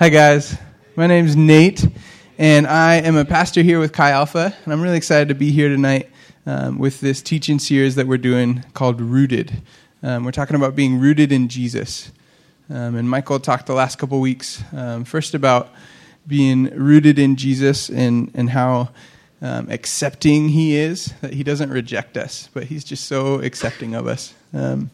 Hi, 0.00 0.10
guys. 0.10 0.56
My 0.94 1.08
name's 1.08 1.34
Nate, 1.34 1.84
and 2.38 2.68
I 2.68 2.98
am 2.98 3.16
a 3.16 3.24
pastor 3.24 3.62
here 3.62 3.80
with 3.80 3.92
Chi 3.92 4.12
Alpha, 4.12 4.54
and 4.62 4.72
I'm 4.72 4.80
really 4.80 4.96
excited 4.96 5.26
to 5.26 5.34
be 5.34 5.50
here 5.50 5.68
tonight 5.68 6.08
um, 6.46 6.78
with 6.78 7.00
this 7.00 7.20
teaching 7.20 7.58
series 7.58 7.96
that 7.96 8.06
we're 8.06 8.16
doing 8.16 8.64
called 8.74 9.00
Rooted. 9.00 9.60
Um, 10.04 10.22
we're 10.22 10.30
talking 10.30 10.54
about 10.54 10.76
being 10.76 11.00
rooted 11.00 11.32
in 11.32 11.48
Jesus. 11.48 12.12
Um, 12.70 12.94
and 12.94 13.10
Michael 13.10 13.40
talked 13.40 13.66
the 13.66 13.74
last 13.74 13.98
couple 13.98 14.20
weeks 14.20 14.62
um, 14.72 15.02
first 15.02 15.34
about 15.34 15.70
being 16.28 16.66
rooted 16.66 17.18
in 17.18 17.34
Jesus 17.34 17.88
and, 17.88 18.30
and 18.34 18.50
how 18.50 18.90
um, 19.42 19.68
accepting 19.68 20.50
he 20.50 20.76
is, 20.76 21.12
that 21.22 21.32
he 21.32 21.42
doesn't 21.42 21.70
reject 21.70 22.16
us, 22.16 22.48
but 22.54 22.62
he's 22.62 22.84
just 22.84 23.06
so 23.06 23.40
accepting 23.40 23.96
of 23.96 24.06
us. 24.06 24.32
Um, 24.54 24.90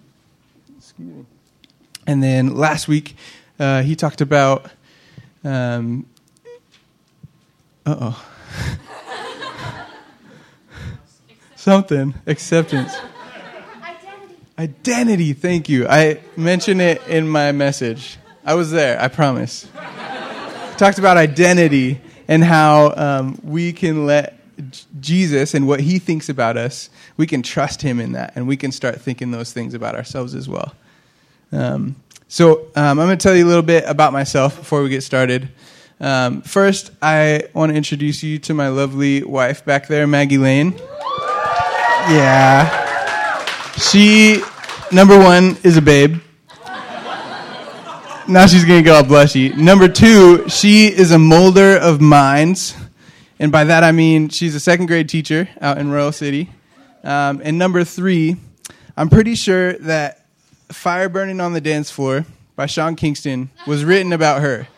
and 2.07 2.23
then 2.23 2.57
last 2.57 2.89
week, 2.89 3.17
uh, 3.61 3.83
he 3.83 3.95
talked 3.95 4.23
about 4.23 4.71
um, 5.45 6.07
uh 7.87 7.97
oh. 8.01 8.27
Something. 11.57 12.15
Acceptance. 12.27 12.93
Identity. 13.83 14.35
Identity. 14.59 15.33
Thank 15.33 15.69
you. 15.69 15.87
I 15.89 16.21
mentioned 16.37 16.81
it 16.81 17.07
in 17.09 17.29
my 17.29 17.53
message. 17.53 18.19
I 18.45 18.55
was 18.55 18.71
there, 18.71 19.01
I 19.01 19.09
promise. 19.09 19.67
Talked 20.77 20.99
about 20.99 21.17
identity 21.17 22.01
and 22.29 22.43
how 22.43 22.93
um, 22.97 23.39
we 23.43 23.73
can 23.73 24.07
let 24.07 24.39
Jesus 25.01 25.55
and 25.55 25.67
what 25.67 25.81
he 25.81 25.99
thinks 25.99 26.29
about 26.29 26.57
us, 26.57 26.91
we 27.17 27.27
can 27.27 27.43
trust 27.43 27.83
him 27.83 28.01
in 28.01 28.13
that, 28.13 28.33
and 28.37 28.47
we 28.47 28.57
can 28.57 28.73
start 28.73 29.01
thinking 29.01 29.31
those 29.31 29.53
things 29.53 29.75
about 29.75 29.95
ourselves 29.95 30.35
as 30.35 30.49
well. 30.49 30.75
Um, 31.53 31.97
so 32.29 32.67
um, 32.75 32.99
I'm 32.99 33.07
going 33.07 33.11
to 33.11 33.23
tell 33.23 33.35
you 33.35 33.45
a 33.45 33.49
little 33.49 33.63
bit 33.63 33.85
about 33.87 34.13
myself 34.13 34.57
before 34.57 34.83
we 34.83 34.89
get 34.89 35.03
started. 35.03 35.49
Um, 36.01 36.43
first, 36.43 36.91
I 37.01 37.45
want 37.55 37.71
to 37.71 37.77
introduce 37.77 38.23
you 38.23 38.39
to 38.41 38.55
my 38.55 38.69
lovely 38.69 39.23
wife 39.23 39.65
back 39.65 39.87
there, 39.87 40.07
Maggie 40.07 40.39
Lane. 40.39 40.75
Yeah. 42.09 42.69
She, 43.77 44.43
number 44.91 45.19
one, 45.19 45.57
is 45.63 45.77
a 45.77 45.83
babe. 45.83 46.21
Now 48.27 48.47
she's 48.47 48.65
going 48.65 48.79
to 48.79 48.83
get 48.83 48.97
all 48.97 49.03
blushy. 49.03 49.55
Number 49.55 49.87
two, 49.87 50.49
she 50.49 50.87
is 50.87 51.13
a 51.13 51.19
molder 51.19 51.77
of 51.77 52.01
minds. 52.01 52.75
And 53.39 53.53
by 53.53 53.65
that 53.65 53.85
I 53.85 53.93
mean 53.93 54.31
she's 54.31 54.55
a 54.55 54.61
second 54.61 54.87
grade 54.87 55.09
teacher 55.09 55.49
out 55.61 55.79
in 55.79 55.91
Royal 55.91 56.13
City. 56.13 56.51
Um, 57.03 57.43
and 57.45 57.59
number 57.59 57.85
three, 57.85 58.37
I'm 58.97 59.11
pretty 59.11 59.35
sure 59.35 59.75
that 59.75 60.24
Fire 60.75 61.09
Burning 61.09 61.41
on 61.41 61.53
the 61.53 61.61
Dance 61.61 61.91
Floor 61.91 62.27
by 62.57 62.67
Sean 62.67 62.97
Kingston 62.97 63.51
was 63.67 63.85
written 63.85 64.13
about 64.13 64.43
her. 64.43 64.69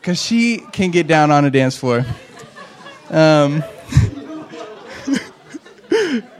Because 0.00 0.22
she 0.22 0.58
can 0.58 0.90
get 0.90 1.06
down 1.06 1.30
on 1.30 1.44
a 1.44 1.50
dance 1.50 1.76
floor. 1.76 2.04
Um, 3.08 3.64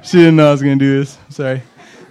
she 0.03 0.19
didn't 0.19 0.37
know 0.37 0.49
I 0.49 0.53
was 0.53 0.63
going 0.63 0.79
to 0.79 0.85
do 0.85 0.99
this. 1.01 1.19
Sorry. 1.31 1.63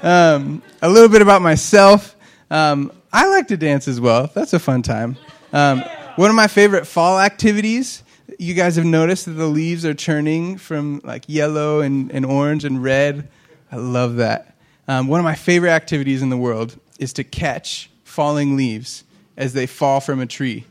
Um, 0.01 0.63
a 0.81 0.89
little 0.89 1.09
bit 1.09 1.21
about 1.21 1.41
myself. 1.41 2.15
Um, 2.49 2.91
I 3.11 3.27
like 3.29 3.49
to 3.49 3.57
dance 3.57 3.87
as 3.87 4.01
well. 4.01 4.31
That's 4.33 4.53
a 4.53 4.59
fun 4.59 4.81
time. 4.81 5.15
Um, 5.51 5.83
one 6.15 6.31
of 6.31 6.35
my 6.35 6.47
favorite 6.47 6.87
fall 6.87 7.19
activities 7.19 8.03
you 8.39 8.53
guys 8.53 8.75
have 8.75 8.85
noticed 8.85 9.25
that 9.25 9.33
the 9.33 9.47
leaves 9.47 9.85
are 9.85 9.93
turning 9.93 10.57
from 10.57 11.01
like 11.03 11.25
yellow 11.27 11.81
and, 11.81 12.11
and 12.11 12.25
orange 12.25 12.65
and 12.65 12.81
red. 12.83 13.27
I 13.71 13.77
love 13.77 14.17
that. 14.17 14.52
Um, 14.87 15.07
one 15.07 15.19
of 15.19 15.23
my 15.23 15.35
favorite 15.35 15.71
activities 15.71 16.21
in 16.21 16.29
the 16.29 16.37
world 16.37 16.77
is 16.99 17.13
to 17.13 17.23
catch 17.23 17.89
falling 18.03 18.57
leaves 18.57 19.03
as 19.37 19.53
they 19.53 19.65
fall 19.65 19.99
from 19.99 20.19
a 20.19 20.25
tree, 20.25 20.65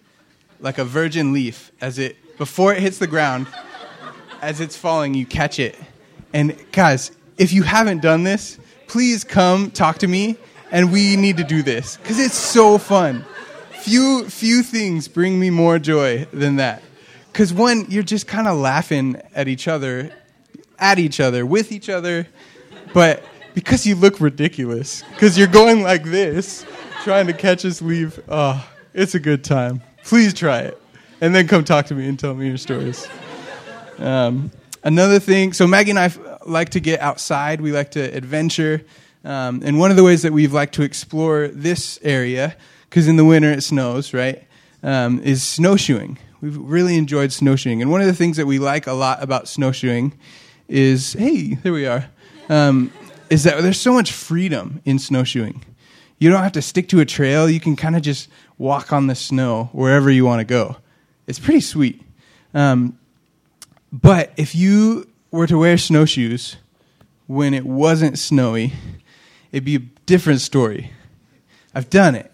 like 0.61 0.79
a 0.79 0.85
virgin 0.85 1.33
leaf, 1.33 1.73
as 1.81 1.99
it 1.99 2.17
before 2.37 2.75
it 2.75 2.81
hits 2.81 2.99
the 2.99 3.07
ground, 3.07 3.47
as 4.43 4.61
it's 4.61 4.77
falling, 4.77 5.15
you 5.15 5.25
catch 5.25 5.59
it. 5.59 5.79
And 6.33 6.57
guys, 6.73 7.11
if 7.39 7.53
you 7.53 7.63
haven't 7.63 8.03
done 8.03 8.23
this, 8.23 8.59
please 8.87 9.25
come 9.25 9.71
talk 9.71 9.99
to 9.99 10.07
me, 10.07 10.37
and 10.71 10.93
we 10.93 11.17
need 11.17 11.39
to 11.39 11.45
do 11.45 11.63
this 11.63 11.97
because 11.97 12.19
it's 12.19 12.35
so 12.37 12.79
fun. 12.79 13.25
Few 13.81 14.29
few 14.29 14.63
things 14.63 15.09
bring 15.09 15.41
me 15.41 15.51
more 15.51 15.79
joy 15.79 16.27
than 16.33 16.57
that. 16.57 16.83
Because 17.33 17.53
one, 17.53 17.87
you're 17.89 18.03
just 18.03 18.27
kind 18.27 18.47
of 18.47 18.59
laughing 18.59 19.21
at 19.35 19.49
each 19.49 19.67
other, 19.67 20.13
at 20.79 20.99
each 20.99 21.19
other, 21.19 21.47
with 21.47 21.73
each 21.73 21.89
other, 21.89 22.29
but 22.93 23.25
because 23.55 23.87
you 23.87 23.95
look 23.95 24.21
ridiculous. 24.21 25.03
Because 25.11 25.39
you're 25.39 25.47
going 25.47 25.83
like 25.83 26.05
this, 26.05 26.65
trying 27.03 27.27
to 27.27 27.33
catch 27.33 27.65
us 27.65 27.83
leave. 27.83 28.21
Oh, 28.29 28.67
it's 28.95 29.15
a 29.15 29.21
good 29.21 29.45
time. 29.45 29.83
Please 30.05 30.35
try 30.35 30.61
it. 30.61 30.81
And 31.21 31.35
then 31.35 31.47
come 31.47 31.65
talk 31.65 31.87
to 31.87 31.95
me 31.95 32.09
and 32.09 32.19
tell 32.19 32.35
me 32.35 32.49
your 32.49 32.57
stories. 32.57 33.09
Um, 33.99 34.51
another 34.83 35.19
thing, 35.19 35.53
so 35.53 35.67
Maggie 35.67 35.91
and 35.91 35.99
I 35.99 36.11
like 36.45 36.71
to 36.71 36.81
get 36.81 37.01
outside, 37.01 37.61
we 37.61 37.73
like 37.73 37.93
to 37.93 38.01
adventure. 38.01 38.83
Um, 39.25 39.63
and 39.65 39.79
one 39.79 39.91
of 39.91 39.97
the 39.97 40.03
ways 40.03 40.23
that 40.23 40.33
we've 40.33 40.53
liked 40.53 40.75
to 40.75 40.83
explore 40.83 41.49
this 41.49 42.01
area, 42.03 42.57
because 42.91 43.07
in 43.07 43.17
the 43.17 43.25
winter 43.25 43.53
it 43.53 43.63
snows, 43.63 44.13
right, 44.13 44.43
um, 44.83 45.21
is 45.21 45.45
snowshoeing. 45.45 46.19
We've 46.41 46.57
really 46.57 46.97
enjoyed 46.97 47.33
snowshoeing. 47.33 47.83
And 47.83 47.91
one 47.91 48.01
of 48.01 48.09
the 48.09 48.15
things 48.15 48.37
that 48.37 48.47
we 48.47 48.59
like 48.59 48.89
a 48.89 48.93
lot 48.93 49.23
about 49.23 49.47
snowshoeing 49.47 50.19
is 50.69 51.13
hey, 51.13 51.55
there 51.63 51.73
we 51.73 51.87
are. 51.87 52.07
Um, 52.49 52.93
is 53.33 53.45
that 53.45 53.63
there's 53.63 53.81
so 53.81 53.95
much 53.95 54.13
freedom 54.13 54.83
in 54.85 54.99
snowshoeing. 54.99 55.65
You 56.19 56.29
don't 56.29 56.43
have 56.43 56.53
to 56.53 56.61
stick 56.61 56.91
to 56.91 57.01
a 57.01 57.07
trail. 57.07 57.49
You 57.49 57.61
can 57.61 57.77
kind 57.77 57.97
of 57.97 58.03
just 58.03 58.29
walk 58.59 58.93
on 58.93 59.07
the 59.07 59.15
snow 59.15 59.71
wherever 59.73 60.11
you 60.11 60.27
want 60.27 60.41
to 60.41 60.45
go. 60.45 60.77
It's 61.27 61.39
pretty 61.39 61.63
sweet. 61.63 62.03
Um, 62.53 62.99
but 63.91 64.33
if 64.37 64.55
you 64.55 65.09
were 65.31 65.47
to 65.47 65.57
wear 65.57 65.79
snowshoes 65.79 66.59
when 67.27 67.55
it 67.55 67.65
wasn't 67.65 68.19
snowy, 68.19 68.75
it'd 69.51 69.65
be 69.65 69.77
a 69.77 69.87
different 70.05 70.43
story. 70.43 70.91
I've 71.75 71.89
done 71.89 72.15
it. 72.15 72.31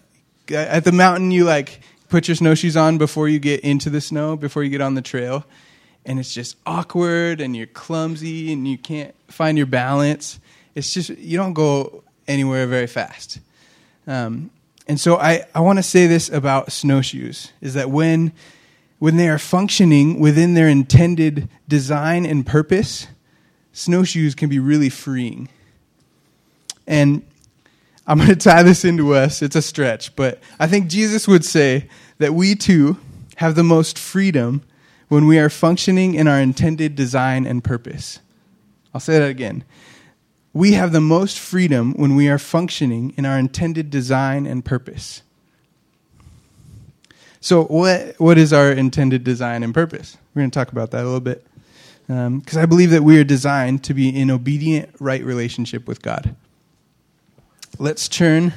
At 0.51 0.83
the 0.83 0.91
mountain, 0.91 1.31
you 1.31 1.45
like 1.45 1.79
put 2.09 2.27
your 2.27 2.35
snowshoes 2.35 2.75
on 2.75 2.97
before 2.97 3.29
you 3.29 3.39
get 3.39 3.61
into 3.61 3.89
the 3.89 4.01
snow, 4.01 4.35
before 4.35 4.65
you 4.65 4.69
get 4.69 4.81
on 4.81 4.95
the 4.95 5.01
trail, 5.01 5.45
and 6.05 6.19
it's 6.19 6.33
just 6.33 6.57
awkward 6.65 7.39
and 7.39 7.55
you're 7.55 7.67
clumsy 7.67 8.51
and 8.51 8.67
you 8.67 8.77
can't 8.77 9.15
find 9.29 9.57
your 9.57 9.67
balance 9.67 10.41
it's 10.79 10.93
just 10.93 11.09
you 11.09 11.37
don't 11.37 11.53
go 11.53 12.03
anywhere 12.27 12.65
very 12.65 12.87
fast. 12.87 13.39
Um, 14.07 14.49
and 14.87 14.99
so 14.99 15.17
I, 15.17 15.45
I 15.53 15.59
want 15.59 15.77
to 15.77 15.83
say 15.83 16.07
this 16.07 16.29
about 16.29 16.71
snowshoes 16.71 17.51
is 17.61 17.75
that 17.75 17.91
when 17.91 18.31
when 18.97 19.17
they 19.17 19.29
are 19.29 19.37
functioning 19.37 20.19
within 20.19 20.55
their 20.55 20.67
intended 20.67 21.47
design 21.67 22.25
and 22.25 22.45
purpose, 22.45 23.07
snowshoes 23.71 24.35
can 24.35 24.49
be 24.49 24.59
really 24.59 24.89
freeing. 24.89 25.47
And 26.87 27.25
I'm 28.07 28.17
going 28.17 28.29
to 28.29 28.35
tie 28.35 28.63
this 28.63 28.83
into 28.83 29.13
us. 29.13 29.41
It's 29.41 29.55
a 29.55 29.61
stretch, 29.61 30.15
but 30.15 30.39
I 30.59 30.67
think 30.67 30.89
Jesus 30.89 31.27
would 31.27 31.45
say 31.45 31.87
that 32.17 32.33
we 32.33 32.55
too 32.55 32.97
have 33.37 33.55
the 33.55 33.63
most 33.63 33.97
freedom 33.97 34.63
when 35.07 35.27
we 35.27 35.39
are 35.39 35.49
functioning 35.49 36.15
in 36.15 36.27
our 36.27 36.39
intended 36.39 36.95
design 36.95 37.45
and 37.45 37.63
purpose. 37.63 38.19
I'll 38.93 38.99
say 38.99 39.19
that 39.19 39.29
again 39.29 39.63
we 40.53 40.73
have 40.73 40.91
the 40.91 41.01
most 41.01 41.39
freedom 41.39 41.93
when 41.93 42.15
we 42.15 42.27
are 42.29 42.39
functioning 42.39 43.13
in 43.17 43.25
our 43.25 43.37
intended 43.37 43.89
design 43.89 44.45
and 44.45 44.65
purpose. 44.65 45.21
So, 47.41 47.63
what, 47.65 48.15
what 48.17 48.37
is 48.37 48.51
our 48.51 48.71
intended 48.71 49.23
design 49.23 49.63
and 49.63 49.73
purpose? 49.73 50.17
We're 50.33 50.41
going 50.41 50.51
to 50.51 50.55
talk 50.55 50.71
about 50.71 50.91
that 50.91 51.03
a 51.03 51.05
little 51.05 51.19
bit. 51.19 51.45
Because 52.07 52.57
um, 52.57 52.61
I 52.61 52.65
believe 52.65 52.89
that 52.89 53.03
we 53.03 53.19
are 53.19 53.23
designed 53.23 53.83
to 53.85 53.93
be 53.93 54.09
in 54.09 54.31
obedient, 54.31 54.89
right 54.99 55.23
relationship 55.23 55.87
with 55.87 56.01
God. 56.01 56.35
Let's 57.77 58.09
turn 58.09 58.53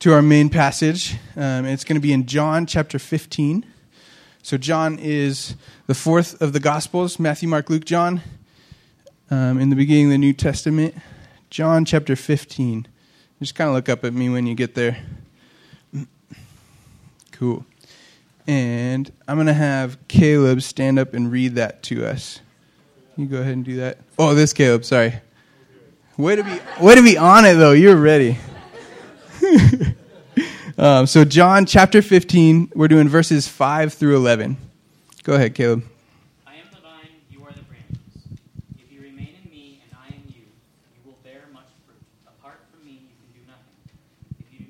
to 0.00 0.12
our 0.12 0.20
main 0.20 0.50
passage. 0.50 1.14
Um, 1.36 1.64
it's 1.64 1.84
going 1.84 1.94
to 1.94 2.00
be 2.00 2.12
in 2.12 2.26
John 2.26 2.66
chapter 2.66 2.98
15. 2.98 3.64
So, 4.42 4.58
John 4.58 4.98
is 4.98 5.54
the 5.86 5.94
fourth 5.94 6.42
of 6.42 6.52
the 6.52 6.60
Gospels 6.60 7.18
Matthew, 7.18 7.48
Mark, 7.48 7.70
Luke, 7.70 7.84
John 7.84 8.20
um, 9.30 9.58
in 9.58 9.70
the 9.70 9.76
beginning 9.76 10.06
of 10.06 10.10
the 10.12 10.18
New 10.18 10.32
Testament, 10.32 10.94
John 11.50 11.84
chapter 11.84 12.16
15. 12.16 12.86
Just 13.40 13.54
kind 13.54 13.68
of 13.68 13.74
look 13.74 13.88
up 13.88 14.04
at 14.04 14.12
me 14.12 14.28
when 14.28 14.46
you 14.46 14.54
get 14.54 14.74
there. 14.74 14.98
Cool. 17.32 17.66
And 18.46 19.10
I'm 19.26 19.36
going 19.36 19.48
to 19.48 19.54
have 19.54 20.06
Caleb 20.06 20.62
stand 20.62 21.00
up 21.00 21.14
and 21.14 21.32
read 21.32 21.56
that 21.56 21.82
to 21.84 22.06
us. 22.06 22.40
You 23.16 23.26
go 23.26 23.40
ahead 23.40 23.54
and 23.54 23.64
do 23.64 23.76
that. 23.76 23.98
Oh, 24.18 24.34
this 24.34 24.52
Caleb, 24.52 24.84
sorry. 24.84 25.14
Way 26.16 26.36
to 26.36 26.44
be, 26.44 26.60
way 26.80 26.94
to 26.94 27.02
be 27.02 27.18
on 27.18 27.44
it, 27.44 27.54
though. 27.54 27.72
You're 27.72 27.96
ready. 27.96 28.38
um, 30.78 31.06
so, 31.06 31.24
John 31.24 31.66
chapter 31.66 32.02
15, 32.02 32.70
we're 32.74 32.86
doing 32.86 33.08
verses 33.08 33.48
5 33.48 33.94
through 33.94 34.16
11. 34.16 34.56
Go 35.24 35.34
ahead, 35.34 35.54
Caleb. 35.54 35.84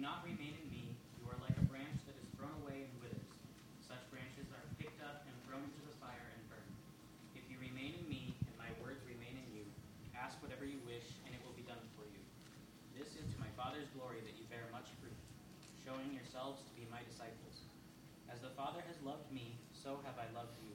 not 0.04 0.20
remain 0.22 0.52
in 0.52 0.68
me, 0.70 0.92
you 1.16 1.24
are 1.32 1.40
like 1.40 1.56
a 1.56 1.64
branch 1.64 1.96
showing 16.04 16.16
yourselves 16.16 16.60
to 16.68 16.72
be 16.76 16.84
my 16.92 17.00
disciples. 17.08 17.64
As 18.28 18.40
the 18.44 18.52
Father 18.52 18.84
has 18.84 19.00
loved 19.00 19.24
me, 19.32 19.56
so 19.72 19.96
have 20.04 20.20
I 20.20 20.28
loved 20.36 20.52
you. 20.60 20.68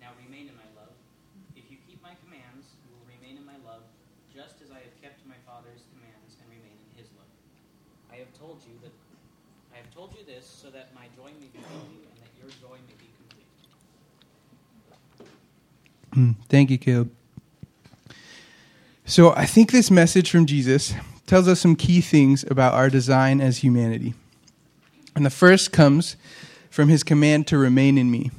Now 0.00 0.16
remain 0.24 0.48
in 0.48 0.56
my 0.56 0.68
love. 0.72 0.96
If 1.56 1.68
you 1.68 1.76
keep 1.84 2.00
my 2.00 2.16
commands, 2.24 2.72
you 2.80 2.88
will 2.96 3.04
remain 3.04 3.36
in 3.36 3.44
my 3.44 3.60
love, 3.68 3.84
just 4.32 4.64
as 4.64 4.72
I 4.72 4.80
have 4.80 4.96
kept 5.04 5.20
my 5.28 5.36
Father's 5.44 5.84
commands 5.92 6.40
and 6.40 6.48
remain 6.48 6.72
in 6.72 6.90
his 6.96 7.12
love. 7.20 7.28
I 8.08 8.16
have 8.24 8.32
told 8.32 8.64
you 8.64 8.72
that 8.80 8.94
I 9.72 9.76
have 9.76 9.92
told 9.92 10.16
you 10.16 10.24
this 10.24 10.48
so 10.48 10.70
that 10.70 10.88
my 10.94 11.04
joy 11.16 11.32
may 11.36 11.52
be 11.52 11.60
in 11.60 11.80
you 11.92 12.00
and 12.08 12.16
that 12.24 12.32
your 12.40 12.48
joy 12.56 12.76
may 12.88 12.96
be 12.96 13.08
complete. 13.20 13.52
Hmm, 16.16 16.32
thank 16.48 16.70
you, 16.70 16.78
Caleb. 16.78 17.12
So 19.04 19.32
I 19.36 19.44
think 19.44 19.72
this 19.72 19.90
message 19.90 20.30
from 20.30 20.46
Jesus 20.46 20.94
tells 21.26 21.48
us 21.48 21.60
some 21.60 21.76
key 21.76 22.00
things 22.00 22.44
about 22.48 22.74
our 22.74 22.88
design 22.88 23.40
as 23.40 23.58
humanity. 23.58 24.14
And 25.14 25.26
the 25.26 25.30
first 25.30 25.72
comes 25.72 26.16
from 26.70 26.88
his 26.88 27.02
command 27.02 27.46
to 27.48 27.58
remain 27.58 27.98
in 27.98 28.10
me. 28.10 28.30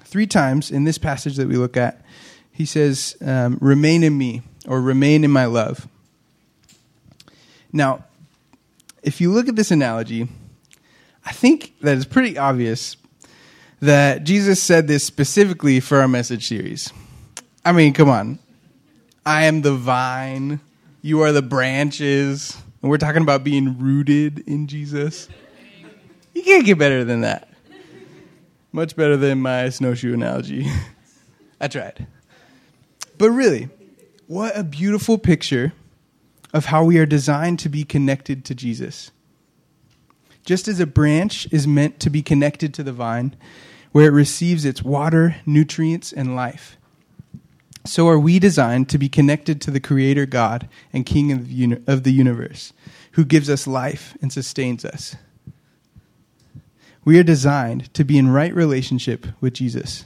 Three 0.00 0.26
times 0.26 0.70
in 0.70 0.84
this 0.84 0.98
passage 0.98 1.36
that 1.36 1.48
we 1.48 1.56
look 1.56 1.76
at, 1.76 2.04
he 2.52 2.66
says, 2.66 3.16
um, 3.24 3.58
remain 3.60 4.02
in 4.02 4.16
me 4.18 4.42
or 4.66 4.80
remain 4.80 5.24
in 5.24 5.30
my 5.30 5.46
love. 5.46 5.88
Now, 7.72 8.04
if 9.02 9.20
you 9.20 9.32
look 9.32 9.48
at 9.48 9.56
this 9.56 9.70
analogy, 9.70 10.28
I 11.24 11.32
think 11.32 11.74
that 11.80 11.96
it's 11.96 12.04
pretty 12.04 12.36
obvious 12.36 12.96
that 13.80 14.24
Jesus 14.24 14.62
said 14.62 14.86
this 14.86 15.02
specifically 15.02 15.80
for 15.80 15.98
our 15.98 16.08
message 16.08 16.46
series. 16.46 16.92
I 17.64 17.72
mean, 17.72 17.92
come 17.94 18.08
on. 18.08 18.38
I 19.24 19.44
am 19.44 19.62
the 19.62 19.74
vine, 19.74 20.60
you 21.00 21.22
are 21.22 21.32
the 21.32 21.42
branches, 21.42 22.56
and 22.80 22.90
we're 22.90 22.98
talking 22.98 23.22
about 23.22 23.44
being 23.44 23.78
rooted 23.78 24.40
in 24.48 24.66
Jesus. 24.66 25.28
You 26.34 26.42
can't 26.42 26.64
get 26.64 26.78
better 26.78 27.04
than 27.04 27.22
that. 27.22 27.48
Much 28.72 28.96
better 28.96 29.16
than 29.16 29.40
my 29.40 29.68
snowshoe 29.68 30.14
analogy. 30.14 30.66
I 31.60 31.68
tried. 31.68 32.06
But 33.18 33.30
really, 33.30 33.68
what 34.26 34.56
a 34.56 34.64
beautiful 34.64 35.18
picture 35.18 35.72
of 36.52 36.66
how 36.66 36.84
we 36.84 36.98
are 36.98 37.06
designed 37.06 37.58
to 37.60 37.68
be 37.68 37.84
connected 37.84 38.44
to 38.46 38.54
Jesus. 38.54 39.10
Just 40.44 40.68
as 40.68 40.80
a 40.80 40.86
branch 40.86 41.46
is 41.52 41.66
meant 41.66 42.00
to 42.00 42.10
be 42.10 42.22
connected 42.22 42.74
to 42.74 42.82
the 42.82 42.92
vine, 42.92 43.36
where 43.92 44.06
it 44.06 44.12
receives 44.12 44.64
its 44.64 44.82
water, 44.82 45.36
nutrients, 45.46 46.12
and 46.12 46.34
life, 46.34 46.76
so 47.84 48.08
are 48.08 48.18
we 48.18 48.38
designed 48.38 48.88
to 48.90 48.98
be 48.98 49.08
connected 49.08 49.60
to 49.62 49.70
the 49.70 49.80
Creator 49.80 50.26
God 50.26 50.68
and 50.92 51.04
King 51.04 51.32
of 51.32 51.48
the, 52.04 52.12
universe, 52.12 52.72
who 53.12 53.24
gives 53.24 53.50
us 53.50 53.66
life 53.66 54.16
and 54.22 54.32
sustains 54.32 54.84
us. 54.84 55.16
We 57.04 57.18
are 57.18 57.24
designed 57.24 57.92
to 57.94 58.04
be 58.04 58.18
in 58.18 58.28
right 58.28 58.54
relationship 58.54 59.26
with 59.40 59.54
Jesus. 59.54 60.04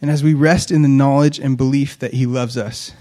And 0.00 0.10
as 0.10 0.22
we 0.22 0.32
rest 0.32 0.70
in 0.70 0.82
the 0.82 0.88
knowledge 0.88 1.38
and 1.38 1.56
belief 1.56 1.98
that 1.98 2.14
He 2.14 2.26
loves 2.26 2.56
us, 2.56 2.92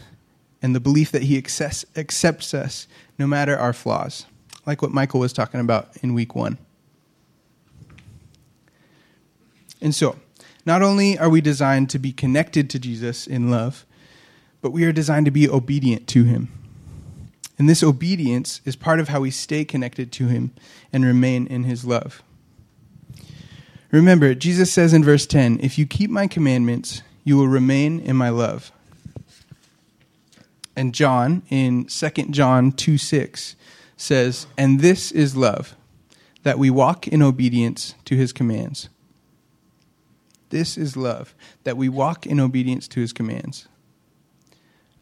and 0.61 0.75
the 0.75 0.81
belief 0.81 1.11
that 1.11 1.23
He 1.23 1.37
access- 1.37 1.85
accepts 1.95 2.53
us 2.53 2.87
no 3.17 3.25
matter 3.25 3.57
our 3.57 3.73
flaws, 3.73 4.25
like 4.65 4.81
what 4.81 4.91
Michael 4.91 5.21
was 5.21 5.31
talking 5.31 5.61
about 5.61 5.89
in 6.01 6.13
week 6.13 6.35
one. 6.35 6.57
And 9.81 9.95
so, 9.95 10.17
not 10.65 10.81
only 10.81 11.17
are 11.17 11.29
we 11.29 11.39
designed 11.39 11.89
to 11.91 11.99
be 11.99 12.11
connected 12.11 12.69
to 12.69 12.79
Jesus 12.79 13.25
in 13.25 13.49
love, 13.49 13.85
but 14.61 14.71
we 14.71 14.83
are 14.83 14.91
designed 14.91 15.25
to 15.25 15.31
be 15.31 15.49
obedient 15.49 16.07
to 16.09 16.25
him. 16.25 16.49
And 17.57 17.69
this 17.69 17.83
obedience 17.83 18.61
is 18.65 18.75
part 18.75 18.99
of 18.99 19.07
how 19.07 19.21
we 19.21 19.31
stay 19.31 19.65
connected 19.65 20.11
to 20.13 20.27
him 20.27 20.51
and 20.91 21.05
remain 21.05 21.47
in 21.47 21.63
his 21.63 21.85
love. 21.85 22.21
Remember, 23.91 24.35
Jesus 24.35 24.71
says 24.71 24.93
in 24.93 25.03
verse 25.03 25.25
10 25.25 25.59
If 25.61 25.77
you 25.77 25.85
keep 25.85 26.09
my 26.09 26.27
commandments, 26.27 27.01
you 27.23 27.37
will 27.37 27.47
remain 27.47 27.99
in 27.99 28.15
my 28.15 28.29
love. 28.29 28.71
And 30.75 30.93
John, 30.93 31.41
in 31.49 31.85
2 31.85 32.09
John 32.29 32.71
2 32.71 32.97
6, 32.97 33.55
says, 33.97 34.47
And 34.57 34.79
this 34.79 35.11
is 35.11 35.35
love, 35.35 35.75
that 36.43 36.59
we 36.59 36.69
walk 36.69 37.07
in 37.07 37.21
obedience 37.21 37.95
to 38.05 38.15
his 38.15 38.31
commands. 38.31 38.89
This 40.49 40.77
is 40.77 40.95
love, 40.95 41.35
that 41.63 41.77
we 41.77 41.89
walk 41.89 42.25
in 42.25 42.39
obedience 42.39 42.87
to 42.89 43.01
his 43.01 43.13
commands. 43.13 43.67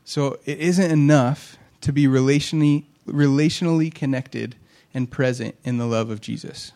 So 0.03 0.39
it 0.45 0.59
isn't 0.59 0.91
enough 0.91 1.57
to 1.81 1.93
be 1.93 2.05
relationally, 2.07 2.85
relationally 3.05 3.93
connected 3.93 4.55
and 4.93 5.11
present 5.11 5.55
in 5.63 5.77
the 5.77 5.85
love 5.85 6.09
of 6.09 6.21
Jesus. 6.21 6.71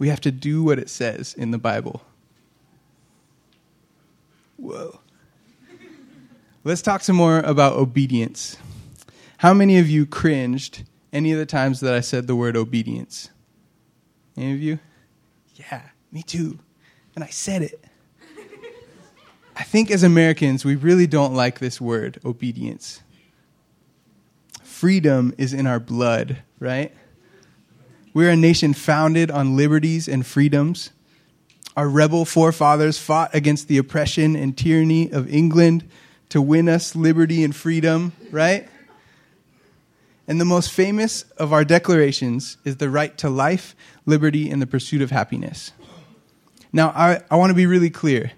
We 0.00 0.08
have 0.08 0.20
to 0.22 0.32
do 0.32 0.64
what 0.64 0.80
it 0.80 0.90
says 0.90 1.34
in 1.34 1.52
the 1.52 1.58
Bible. 1.58 2.02
Whoa. 4.56 4.98
Let's 6.64 6.82
talk 6.82 7.02
some 7.02 7.14
more 7.14 7.38
about 7.38 7.74
obedience. 7.74 8.56
How 9.38 9.54
many 9.54 9.78
of 9.78 9.88
you 9.88 10.04
cringed 10.04 10.82
any 11.12 11.30
of 11.30 11.38
the 11.38 11.46
times 11.46 11.78
that 11.80 11.94
I 11.94 12.00
said 12.00 12.26
the 12.26 12.34
word 12.34 12.56
obedience? 12.56 13.30
Any 14.36 14.52
of 14.52 14.60
you? 14.60 14.80
Yeah, 15.54 15.82
me 16.10 16.24
too 16.24 16.58
and 17.14 17.24
I 17.24 17.28
said 17.28 17.62
it. 17.62 17.84
I 19.56 19.62
think 19.62 19.90
as 19.90 20.02
Americans, 20.02 20.64
we 20.64 20.74
really 20.74 21.06
don't 21.06 21.34
like 21.34 21.58
this 21.58 21.80
word, 21.80 22.18
obedience. 22.24 23.02
Freedom 24.62 25.34
is 25.36 25.52
in 25.52 25.66
our 25.66 25.78
blood, 25.78 26.38
right? 26.58 26.94
We're 28.12 28.30
a 28.30 28.36
nation 28.36 28.74
founded 28.74 29.30
on 29.30 29.56
liberties 29.56 30.08
and 30.08 30.26
freedoms. 30.26 30.90
Our 31.76 31.88
rebel 31.88 32.24
forefathers 32.24 32.98
fought 32.98 33.32
against 33.34 33.68
the 33.68 33.78
oppression 33.78 34.34
and 34.34 34.56
tyranny 34.58 35.12
of 35.12 35.32
England 35.32 35.88
to 36.30 36.42
win 36.42 36.68
us 36.68 36.96
liberty 36.96 37.44
and 37.44 37.54
freedom, 37.54 38.12
right? 38.32 38.68
And 40.26 40.40
the 40.40 40.44
most 40.44 40.72
famous 40.72 41.22
of 41.38 41.52
our 41.52 41.64
declarations 41.64 42.56
is 42.64 42.78
the 42.78 42.90
right 42.90 43.16
to 43.18 43.30
life, 43.30 43.76
liberty, 44.06 44.50
and 44.50 44.60
the 44.60 44.66
pursuit 44.66 45.02
of 45.02 45.10
happiness. 45.10 45.72
Now, 46.72 46.90
I, 46.90 47.20
I 47.30 47.36
want 47.36 47.50
to 47.50 47.54
be 47.54 47.66
really 47.66 47.90
clear. 47.90 48.32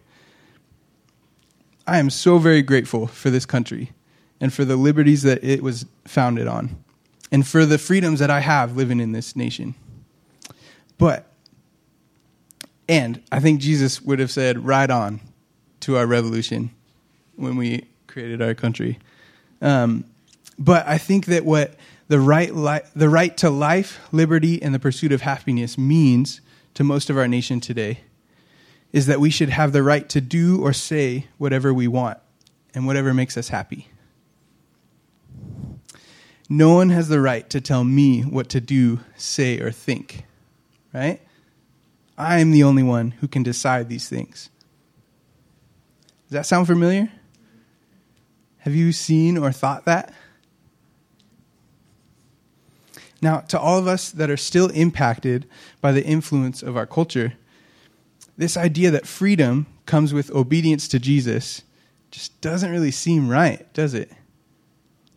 I 1.86 1.98
am 1.98 2.10
so 2.10 2.38
very 2.38 2.62
grateful 2.62 3.06
for 3.06 3.30
this 3.30 3.46
country 3.46 3.92
and 4.40 4.52
for 4.52 4.64
the 4.64 4.76
liberties 4.76 5.22
that 5.22 5.42
it 5.42 5.62
was 5.62 5.86
founded 6.04 6.46
on 6.46 6.82
and 7.32 7.46
for 7.46 7.66
the 7.66 7.78
freedoms 7.78 8.20
that 8.20 8.30
I 8.30 8.40
have 8.40 8.76
living 8.76 9.00
in 9.00 9.12
this 9.12 9.34
nation. 9.34 9.74
But, 10.98 11.26
and 12.88 13.22
I 13.32 13.40
think 13.40 13.60
Jesus 13.60 14.02
would 14.02 14.18
have 14.18 14.30
said, 14.30 14.64
right 14.64 14.90
on 14.90 15.20
to 15.80 15.96
our 15.96 16.06
revolution 16.06 16.70
when 17.34 17.56
we 17.56 17.86
created 18.06 18.42
our 18.42 18.54
country. 18.54 18.98
Um, 19.62 20.04
but 20.58 20.86
I 20.86 20.98
think 20.98 21.26
that 21.26 21.44
what 21.44 21.74
the 22.08 22.20
right, 22.20 22.54
li- 22.54 22.82
the 22.94 23.08
right 23.08 23.34
to 23.38 23.48
life, 23.48 23.98
liberty, 24.12 24.62
and 24.62 24.74
the 24.74 24.78
pursuit 24.78 25.10
of 25.10 25.22
happiness 25.22 25.78
means 25.78 26.42
to 26.74 26.84
most 26.84 27.08
of 27.08 27.16
our 27.16 27.26
nation 27.26 27.58
today 27.58 28.00
is 28.92 29.06
that 29.06 29.20
we 29.20 29.30
should 29.30 29.48
have 29.48 29.72
the 29.72 29.82
right 29.82 30.06
to 30.10 30.20
do 30.20 30.60
or 30.62 30.74
say 30.74 31.26
whatever 31.38 31.72
we 31.72 31.88
want 31.88 32.18
and 32.74 32.86
whatever 32.86 33.14
makes 33.14 33.38
us 33.38 33.48
happy. 33.48 33.88
No 36.54 36.74
one 36.74 36.90
has 36.90 37.08
the 37.08 37.18
right 37.18 37.48
to 37.48 37.62
tell 37.62 37.82
me 37.82 38.20
what 38.20 38.50
to 38.50 38.60
do, 38.60 39.00
say, 39.16 39.58
or 39.58 39.70
think, 39.70 40.26
right? 40.92 41.18
I 42.18 42.40
am 42.40 42.50
the 42.50 42.62
only 42.62 42.82
one 42.82 43.12
who 43.12 43.26
can 43.26 43.42
decide 43.42 43.88
these 43.88 44.06
things. 44.06 44.50
Does 46.28 46.32
that 46.32 46.44
sound 46.44 46.66
familiar? 46.66 47.10
Have 48.58 48.74
you 48.74 48.92
seen 48.92 49.38
or 49.38 49.50
thought 49.50 49.86
that? 49.86 50.12
Now, 53.22 53.38
to 53.38 53.58
all 53.58 53.78
of 53.78 53.86
us 53.86 54.10
that 54.10 54.28
are 54.28 54.36
still 54.36 54.68
impacted 54.72 55.48
by 55.80 55.92
the 55.92 56.04
influence 56.04 56.62
of 56.62 56.76
our 56.76 56.86
culture, 56.86 57.32
this 58.36 58.58
idea 58.58 58.90
that 58.90 59.06
freedom 59.06 59.68
comes 59.86 60.12
with 60.12 60.30
obedience 60.32 60.86
to 60.88 60.98
Jesus 60.98 61.62
just 62.10 62.38
doesn't 62.42 62.70
really 62.70 62.90
seem 62.90 63.30
right, 63.30 63.72
does 63.72 63.94
it? 63.94 64.12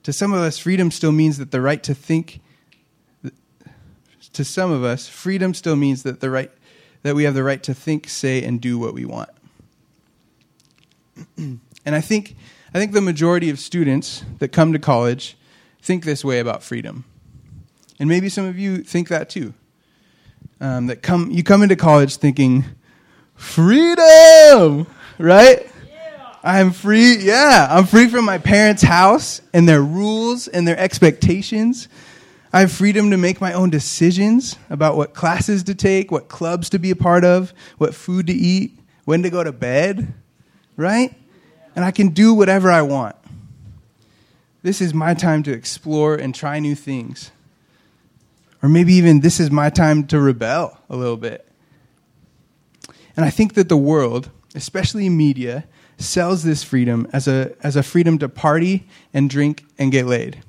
To 0.05 0.13
some 0.13 0.33
of 0.33 0.39
us, 0.39 0.59
freedom 0.59 0.91
still 0.91 1.12
means 1.12 1.39
that 1.39 1.50
the 1.50 1.59
right 1.59 1.81
to 1.81 1.95
think. 1.95 2.39
To 4.33 4.45
some 4.45 4.69
of 4.69 4.83
us, 4.83 5.07
freedom 5.07 5.55
still 5.55 5.75
means 5.75 6.03
that 6.03 6.19
the 6.19 6.29
right 6.29 6.51
that 7.01 7.15
we 7.15 7.24
have 7.24 7.33
the 7.33 7.43
right 7.43 7.63
to 7.63 7.74
think, 7.74 8.07
say, 8.07 8.43
and 8.43 8.62
do 8.62 8.77
what 8.77 8.93
we 8.93 9.03
want. 9.03 9.31
and 11.38 11.59
I 11.88 12.01
think 12.01 12.35
I 12.71 12.77
think 12.77 12.91
the 12.91 13.01
majority 13.01 13.50
of 13.50 13.57
students 13.57 14.24
that 14.38 14.50
come 14.50 14.74
to 14.74 14.79
college 14.79 15.38
think 15.81 16.05
this 16.05 16.24
way 16.24 16.38
about 16.38 16.62
freedom, 16.62 17.05
and 18.00 18.07
maybe 18.07 18.29
some 18.29 18.45
of 18.45 18.59
you 18.59 18.83
think 18.83 19.07
that 19.07 19.27
too. 19.27 19.55
Um, 20.62 20.85
that 20.85 21.01
come 21.01 21.31
you 21.31 21.41
come 21.41 21.63
into 21.63 21.75
college 21.75 22.17
thinking 22.17 22.63
freedom, 23.33 24.85
right? 25.17 25.67
I'm 26.45 26.73
free. 26.73 27.17
Yeah, 27.17 27.67
I'm 27.71 27.87
free 27.87 28.07
from 28.07 28.23
my 28.23 28.37
parents' 28.37 28.83
house 28.83 29.41
and 29.51 29.67
their 29.67 29.81
rules 29.81 30.47
and 30.47 30.67
their 30.67 30.77
expectations. 30.77 31.89
I 32.53 32.59
have 32.59 32.71
freedom 32.71 33.09
to 33.09 33.17
make 33.17 33.41
my 33.41 33.53
own 33.53 33.71
decisions 33.71 34.55
about 34.69 34.95
what 34.95 35.15
classes 35.15 35.63
to 35.63 35.73
take, 35.73 36.11
what 36.11 36.27
clubs 36.27 36.69
to 36.69 36.77
be 36.77 36.91
a 36.91 36.95
part 36.95 37.25
of, 37.25 37.51
what 37.79 37.95
food 37.95 38.27
to 38.27 38.33
eat, 38.33 38.77
when 39.05 39.23
to 39.23 39.31
go 39.31 39.43
to 39.43 39.51
bed, 39.51 40.13
right? 40.77 41.15
And 41.75 41.83
I 41.83 41.89
can 41.89 42.09
do 42.09 42.35
whatever 42.35 42.69
I 42.69 42.83
want. 42.83 43.15
This 44.61 44.81
is 44.81 44.93
my 44.93 45.15
time 45.15 45.41
to 45.43 45.51
explore 45.51 46.13
and 46.13 46.33
try 46.33 46.59
new 46.59 46.75
things. 46.75 47.31
Or 48.61 48.69
maybe 48.69 48.93
even 48.93 49.21
this 49.21 49.39
is 49.39 49.49
my 49.49 49.71
time 49.71 50.05
to 50.07 50.19
rebel 50.19 50.79
a 50.91 50.95
little 50.95 51.17
bit. 51.17 51.43
And 53.17 53.25
I 53.25 53.31
think 53.31 53.55
that 53.55 53.67
the 53.67 53.77
world, 53.77 54.29
especially 54.53 55.09
media, 55.09 55.65
sells 55.97 56.43
this 56.43 56.63
freedom 56.63 57.07
as 57.13 57.27
a, 57.27 57.55
as 57.61 57.75
a 57.75 57.83
freedom 57.83 58.17
to 58.19 58.29
party 58.29 58.87
and 59.13 59.29
drink 59.29 59.65
and 59.77 59.91
get 59.91 60.05
laid. 60.05 60.41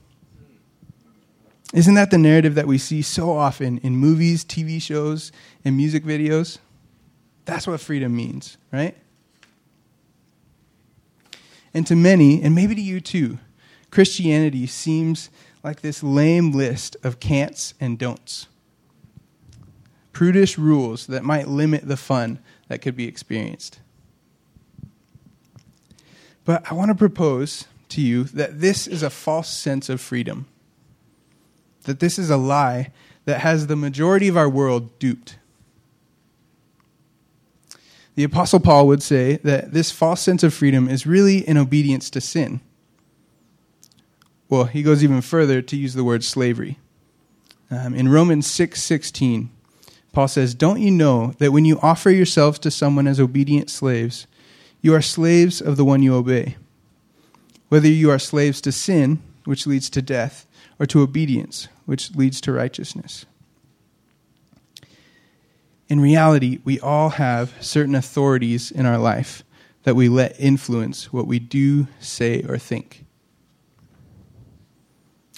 Isn't 1.72 1.94
that 1.94 2.10
the 2.10 2.18
narrative 2.18 2.54
that 2.54 2.66
we 2.66 2.78
see 2.78 3.02
so 3.02 3.32
often 3.32 3.78
in 3.78 3.96
movies, 3.96 4.44
TV 4.44 4.80
shows, 4.80 5.32
and 5.64 5.76
music 5.76 6.04
videos? 6.04 6.58
That's 7.44 7.66
what 7.66 7.80
freedom 7.80 8.14
means, 8.14 8.56
right? 8.72 8.96
And 11.74 11.86
to 11.86 11.96
many, 11.96 12.42
and 12.42 12.54
maybe 12.54 12.74
to 12.74 12.80
you 12.80 13.00
too, 13.00 13.38
Christianity 13.90 14.66
seems 14.66 15.30
like 15.62 15.80
this 15.80 16.02
lame 16.02 16.52
list 16.52 16.96
of 17.02 17.20
can'ts 17.20 17.74
and 17.80 17.98
don'ts. 17.98 18.46
Prudish 20.12 20.56
rules 20.56 21.06
that 21.08 21.24
might 21.24 21.48
limit 21.48 21.86
the 21.86 21.96
fun 21.96 22.38
that 22.68 22.80
could 22.80 22.96
be 22.96 23.06
experienced. 23.06 23.80
But 26.46 26.70
I 26.70 26.74
want 26.74 26.88
to 26.88 26.94
propose 26.94 27.66
to 27.90 28.00
you 28.00 28.24
that 28.24 28.60
this 28.62 28.86
is 28.86 29.02
a 29.02 29.10
false 29.10 29.50
sense 29.50 29.90
of 29.90 30.00
freedom 30.00 30.46
that 31.86 32.00
this 32.00 32.18
is 32.18 32.30
a 32.30 32.36
lie 32.36 32.92
that 33.24 33.40
has 33.40 33.66
the 33.66 33.76
majority 33.76 34.28
of 34.28 34.36
our 34.36 34.48
world 34.48 34.96
duped. 34.98 35.38
The 38.14 38.24
Apostle 38.24 38.60
Paul 38.60 38.86
would 38.86 39.02
say 39.02 39.36
that 39.38 39.72
this 39.72 39.90
false 39.90 40.20
sense 40.20 40.42
of 40.42 40.54
freedom 40.54 40.88
is 40.88 41.06
really 41.06 41.46
an 41.48 41.56
obedience 41.56 42.08
to 42.10 42.20
sin. 42.20 42.60
Well, 44.48 44.64
he 44.64 44.82
goes 44.82 45.02
even 45.02 45.20
further 45.22 45.60
to 45.60 45.76
use 45.76 45.94
the 45.94 46.04
word 46.04 46.22
slavery. 46.22 46.78
Um, 47.70 47.94
in 47.94 48.08
Romans 48.08 48.46
6 48.46 48.80
16, 48.80 49.50
Paul 50.12 50.28
says, 50.28 50.54
Don't 50.54 50.80
you 50.80 50.90
know 50.90 51.34
that 51.38 51.52
when 51.52 51.64
you 51.64 51.80
offer 51.80 52.10
yourselves 52.10 52.58
to 52.60 52.70
someone 52.70 53.08
as 53.08 53.18
obedient 53.18 53.70
slaves, 53.70 54.26
you 54.80 54.95
are 54.95 55.02
slaves 55.02 55.61
of 55.61 55.76
the 55.76 55.85
one 55.85 56.02
you 56.02 56.14
obey? 56.14 56.56
Whether 57.68 57.88
you 57.88 58.11
are 58.11 58.18
slaves 58.18 58.61
to 58.62 58.73
sin, 58.73 59.23
which 59.45 59.66
leads 59.66 59.90
to 59.90 60.02
death, 60.02 60.47
or 60.78 60.87
to 60.87 61.00
obedience, 61.00 61.68
which 61.87 62.14
leads 62.14 62.40
to 62.42 62.52
righteousness. 62.52 63.26
In 65.88 66.00
reality, 66.00 66.61
we 66.64 66.80
all 66.80 67.11
have 67.11 67.54
certain 67.61 67.95
authorities 67.95 68.71
in 68.71 68.87
our 68.87 68.99
life 68.99 69.45
that 69.85 69.95
we 69.95 70.09
let 70.09 70.38
influence 70.38 71.12
what 71.12 71.28
we 71.28 71.38
do, 71.38 71.87
say, 72.00 72.42
or 72.42 72.59
think. 72.59 73.04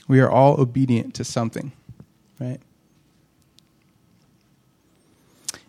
We 0.09 0.21
are 0.21 0.30
all 0.30 0.59
obedient 0.59 1.14
to 1.16 1.25
something, 1.25 1.73
right? 2.40 2.61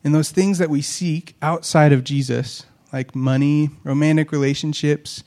And 0.01 0.15
those 0.15 0.31
things 0.31 0.59
that 0.59 0.69
we 0.69 0.81
seek 0.81 1.35
outside 1.41 1.91
of 1.91 2.05
Jesus, 2.05 2.65
like 2.91 3.15
money, 3.15 3.69
romantic 3.83 4.31
relationships, 4.31 5.23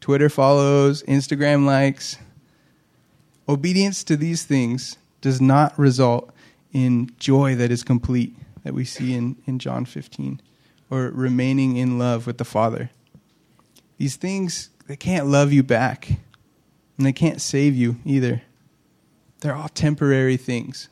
Twitter 0.00 0.28
follows, 0.28 1.02
Instagram 1.04 1.64
likes, 1.64 2.18
Obedience 3.48 4.04
to 4.04 4.16
these 4.16 4.44
things 4.44 4.98
does 5.22 5.40
not 5.40 5.76
result 5.78 6.30
in 6.72 7.10
joy 7.18 7.54
that 7.54 7.70
is 7.70 7.82
complete, 7.82 8.36
that 8.62 8.74
we 8.74 8.84
see 8.84 9.14
in, 9.14 9.36
in 9.46 9.58
John 9.58 9.86
15, 9.86 10.40
or 10.90 11.08
remaining 11.08 11.76
in 11.78 11.98
love 11.98 12.26
with 12.26 12.36
the 12.36 12.44
Father. 12.44 12.90
These 13.96 14.16
things, 14.16 14.68
they 14.86 14.96
can't 14.96 15.26
love 15.26 15.50
you 15.50 15.62
back, 15.62 16.08
and 16.98 17.06
they 17.06 17.12
can't 17.12 17.40
save 17.40 17.74
you 17.74 17.96
either. 18.04 18.42
They're 19.40 19.54
all 19.54 19.70
temporary 19.70 20.36
things. 20.36 20.90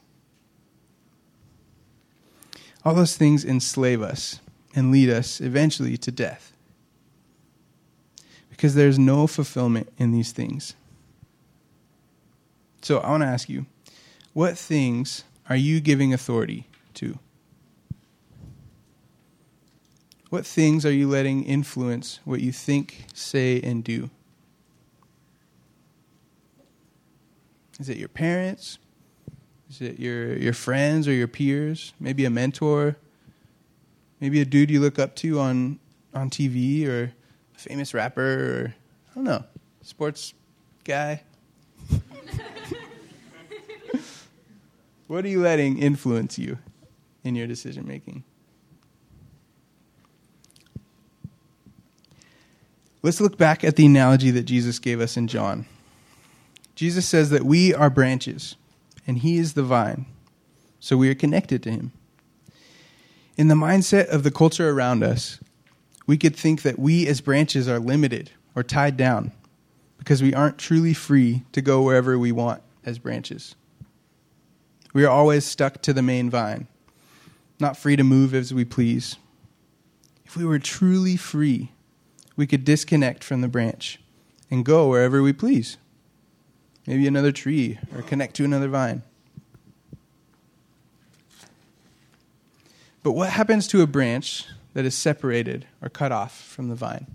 All 2.87 2.95
those 2.95 3.17
things 3.17 3.45
enslave 3.45 4.01
us 4.01 4.41
and 4.77 4.93
lead 4.93 5.09
us 5.09 5.41
eventually 5.41 5.97
to 5.97 6.13
death. 6.13 6.53
Because 8.51 8.75
there's 8.75 8.99
no 8.99 9.27
fulfillment 9.27 9.89
in 9.99 10.13
these 10.13 10.33
things. 10.33 10.75
So 12.83 12.99
I 12.99 13.11
want 13.11 13.23
to 13.23 13.27
ask 13.27 13.49
you 13.49 13.67
what 14.33 14.57
things 14.57 15.25
are 15.49 15.57
you 15.57 15.81
giving 15.81 16.13
authority 16.13 16.69
to? 16.95 17.19
What 20.29 20.45
things 20.45 20.85
are 20.85 20.93
you 20.93 21.09
letting 21.09 21.45
influence 21.45 22.21
what 22.25 22.41
you 22.41 22.53
think, 22.53 23.07
say, 23.15 23.61
and 23.63 23.83
do? 23.83 24.11
Is 27.79 27.89
it 27.89 27.97
your 27.97 28.09
parents? 28.09 28.79
Is 29.71 29.81
it 29.81 29.99
your, 29.99 30.37
your 30.37 30.53
friends 30.53 31.09
or 31.09 31.13
your 31.13 31.29
peers? 31.29 31.93
Maybe 31.99 32.25
a 32.25 32.31
mentor? 32.31 32.97
Maybe 34.21 34.41
a 34.41 34.45
dude 34.45 34.71
you 34.71 34.81
look 34.81 34.99
up 34.99 35.15
to 35.17 35.41
on, 35.41 35.79
on 36.15 36.31
TV 36.31 36.87
or 36.87 37.13
a 37.55 37.59
famous 37.59 37.93
rapper 37.93 38.23
or, 38.23 38.75
I 39.11 39.15
don't 39.15 39.25
know, 39.25 39.45
sports 39.83 40.35
guy? 40.85 41.23
What 45.07 45.25
are 45.25 45.29
you 45.29 45.41
letting 45.41 45.79
influence 45.79 46.39
you 46.39 46.59
in 47.23 47.37
your 47.37 47.47
decision 47.47 47.87
making? 47.87 48.25
Let's 53.03 53.21
look 53.21 53.39
back 53.39 53.63
at 53.63 53.77
the 53.77 53.87
analogy 53.87 54.33
that 54.33 54.43
Jesus 54.43 54.81
gave 54.81 55.01
us 55.01 55.17
in 55.17 55.29
John. 55.29 55.67
Jesus 56.75 57.07
says 57.07 57.31
that 57.31 57.45
we 57.45 57.73
are 57.73 57.89
branches 57.89 58.57
and 59.07 59.19
he 59.19 59.39
is 59.39 59.55
the 59.55 59.63
vine, 59.63 60.07
so 60.81 60.97
we 60.97 61.09
are 61.09 61.15
connected 61.15 61.63
to 61.63 61.71
him. 61.71 61.93
In 63.37 63.49
the 63.49 63.55
mindset 63.55 64.07
of 64.09 64.23
the 64.23 64.31
culture 64.31 64.71
around 64.71 65.03
us, 65.03 65.39
we 66.07 66.17
could 66.17 66.35
think 66.35 66.63
that 66.63 66.79
we 66.79 67.07
as 67.07 67.21
branches 67.21 67.69
are 67.69 67.79
limited 67.79 68.31
or 68.55 68.63
tied 68.63 68.97
down 68.97 69.33
because 69.99 70.23
we 70.23 70.33
aren't 70.33 70.57
truly 70.57 70.95
free 70.95 71.45
to 71.53 71.61
go 71.61 71.83
wherever 71.83 72.19
we 72.19 72.33
want 72.33 72.63
as 72.85 72.99
branches. 72.99 73.55
We 74.95 75.05
are 75.05 75.11
always 75.11 75.45
stuck 75.45 75.83
to 75.83 75.93
the 75.93 76.01
main 76.01 76.31
vine, 76.31 76.67
not 77.61 77.77
free 77.77 77.97
to 77.97 78.05
move 78.05 78.33
as 78.33 78.55
we 78.55 78.65
please. 78.65 79.17
If 80.25 80.37
we 80.37 80.47
were 80.47 80.59
truly 80.59 81.17
free, 81.19 81.73
we 82.37 82.47
could 82.47 82.65
disconnect 82.65 83.23
from 83.23 83.43
the 83.43 83.49
branch 83.49 84.01
and 84.51 84.65
go 84.65 84.89
wherever 84.89 85.23
we 85.23 85.35
please. 85.35 85.77
Maybe 86.87 87.07
another 87.07 87.33
tree 87.33 87.79
or 87.95 88.01
connect 88.01 88.37
to 88.37 88.45
another 88.45 88.69
vine. 88.69 89.03
But 93.07 93.13
what 93.13 93.31
happens 93.31 93.69
to 93.69 93.83
a 93.83 93.87
branch 93.87 94.47
that 94.75 94.85
is 94.85 94.93
separated 94.97 95.65
or 95.81 95.89
cut 95.89 96.11
off 96.11 96.43
from 96.43 96.69
the 96.69 96.75
vine? 96.75 97.07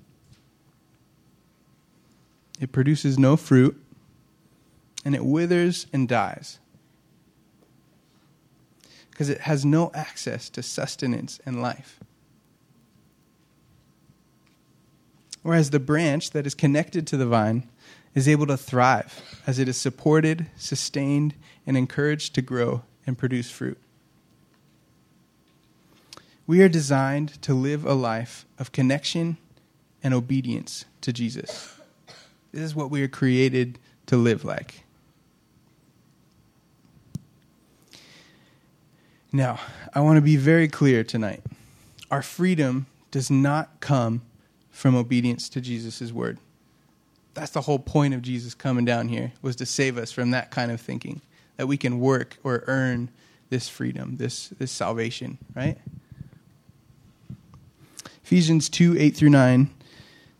It 2.61 2.71
produces 2.71 3.19
no 3.19 3.35
fruit 3.35 3.77
and 5.03 5.13
it 5.13 5.25
withers 5.25 5.87
and 5.91 6.07
dies 6.07 6.59
because 9.09 9.27
it 9.27 9.41
has 9.41 9.65
no 9.65 9.91
access 9.93 10.49
to 10.51 10.63
sustenance 10.63 11.41
and 11.45 11.61
life. 11.61 11.99
Whereas 15.43 15.71
the 15.71 15.79
branch 15.81 16.31
that 16.31 16.47
is 16.47 16.55
connected 16.55 17.05
to 17.07 17.17
the 17.17 17.25
vine 17.25 17.67
is 18.15 18.29
able 18.29 18.47
to 18.47 18.55
thrive 18.55 19.21
as 19.45 19.59
it 19.59 19.67
is 19.67 19.75
supported, 19.75 20.45
sustained, 20.55 21.35
and 21.67 21.75
encouraged 21.75 22.33
to 22.35 22.41
grow 22.41 22.83
and 23.05 23.17
produce 23.17 23.51
fruit. 23.51 23.77
We 26.51 26.61
are 26.63 26.67
designed 26.67 27.41
to 27.43 27.53
live 27.53 27.85
a 27.85 27.93
life 27.93 28.45
of 28.59 28.73
connection 28.73 29.37
and 30.03 30.13
obedience 30.13 30.83
to 30.99 31.13
Jesus. 31.13 31.79
This 32.51 32.63
is 32.63 32.75
what 32.75 32.91
we 32.91 33.01
are 33.03 33.07
created 33.07 33.79
to 34.07 34.17
live 34.17 34.43
like. 34.43 34.83
Now, 39.31 39.61
I 39.93 40.01
want 40.01 40.17
to 40.17 40.21
be 40.21 40.35
very 40.35 40.67
clear 40.67 41.05
tonight. 41.05 41.41
Our 42.11 42.21
freedom 42.21 42.87
does 43.11 43.31
not 43.31 43.79
come 43.79 44.21
from 44.71 44.93
obedience 44.93 45.47
to 45.47 45.61
Jesus' 45.61 46.11
word. 46.11 46.37
That's 47.33 47.51
the 47.51 47.61
whole 47.61 47.79
point 47.79 48.13
of 48.13 48.21
Jesus 48.21 48.53
coming 48.53 48.83
down 48.83 49.07
here, 49.07 49.31
was 49.41 49.55
to 49.55 49.65
save 49.65 49.97
us 49.97 50.11
from 50.11 50.31
that 50.31 50.51
kind 50.51 50.69
of 50.69 50.81
thinking, 50.81 51.21
that 51.55 51.67
we 51.67 51.77
can 51.77 52.01
work 52.01 52.39
or 52.43 52.65
earn 52.67 53.09
this 53.49 53.69
freedom, 53.69 54.17
this, 54.17 54.49
this 54.49 54.73
salvation, 54.73 55.37
right? 55.55 55.77
Ephesians 58.31 58.69
2 58.69 58.95
8 58.97 59.09
through 59.17 59.29
9, 59.29 59.69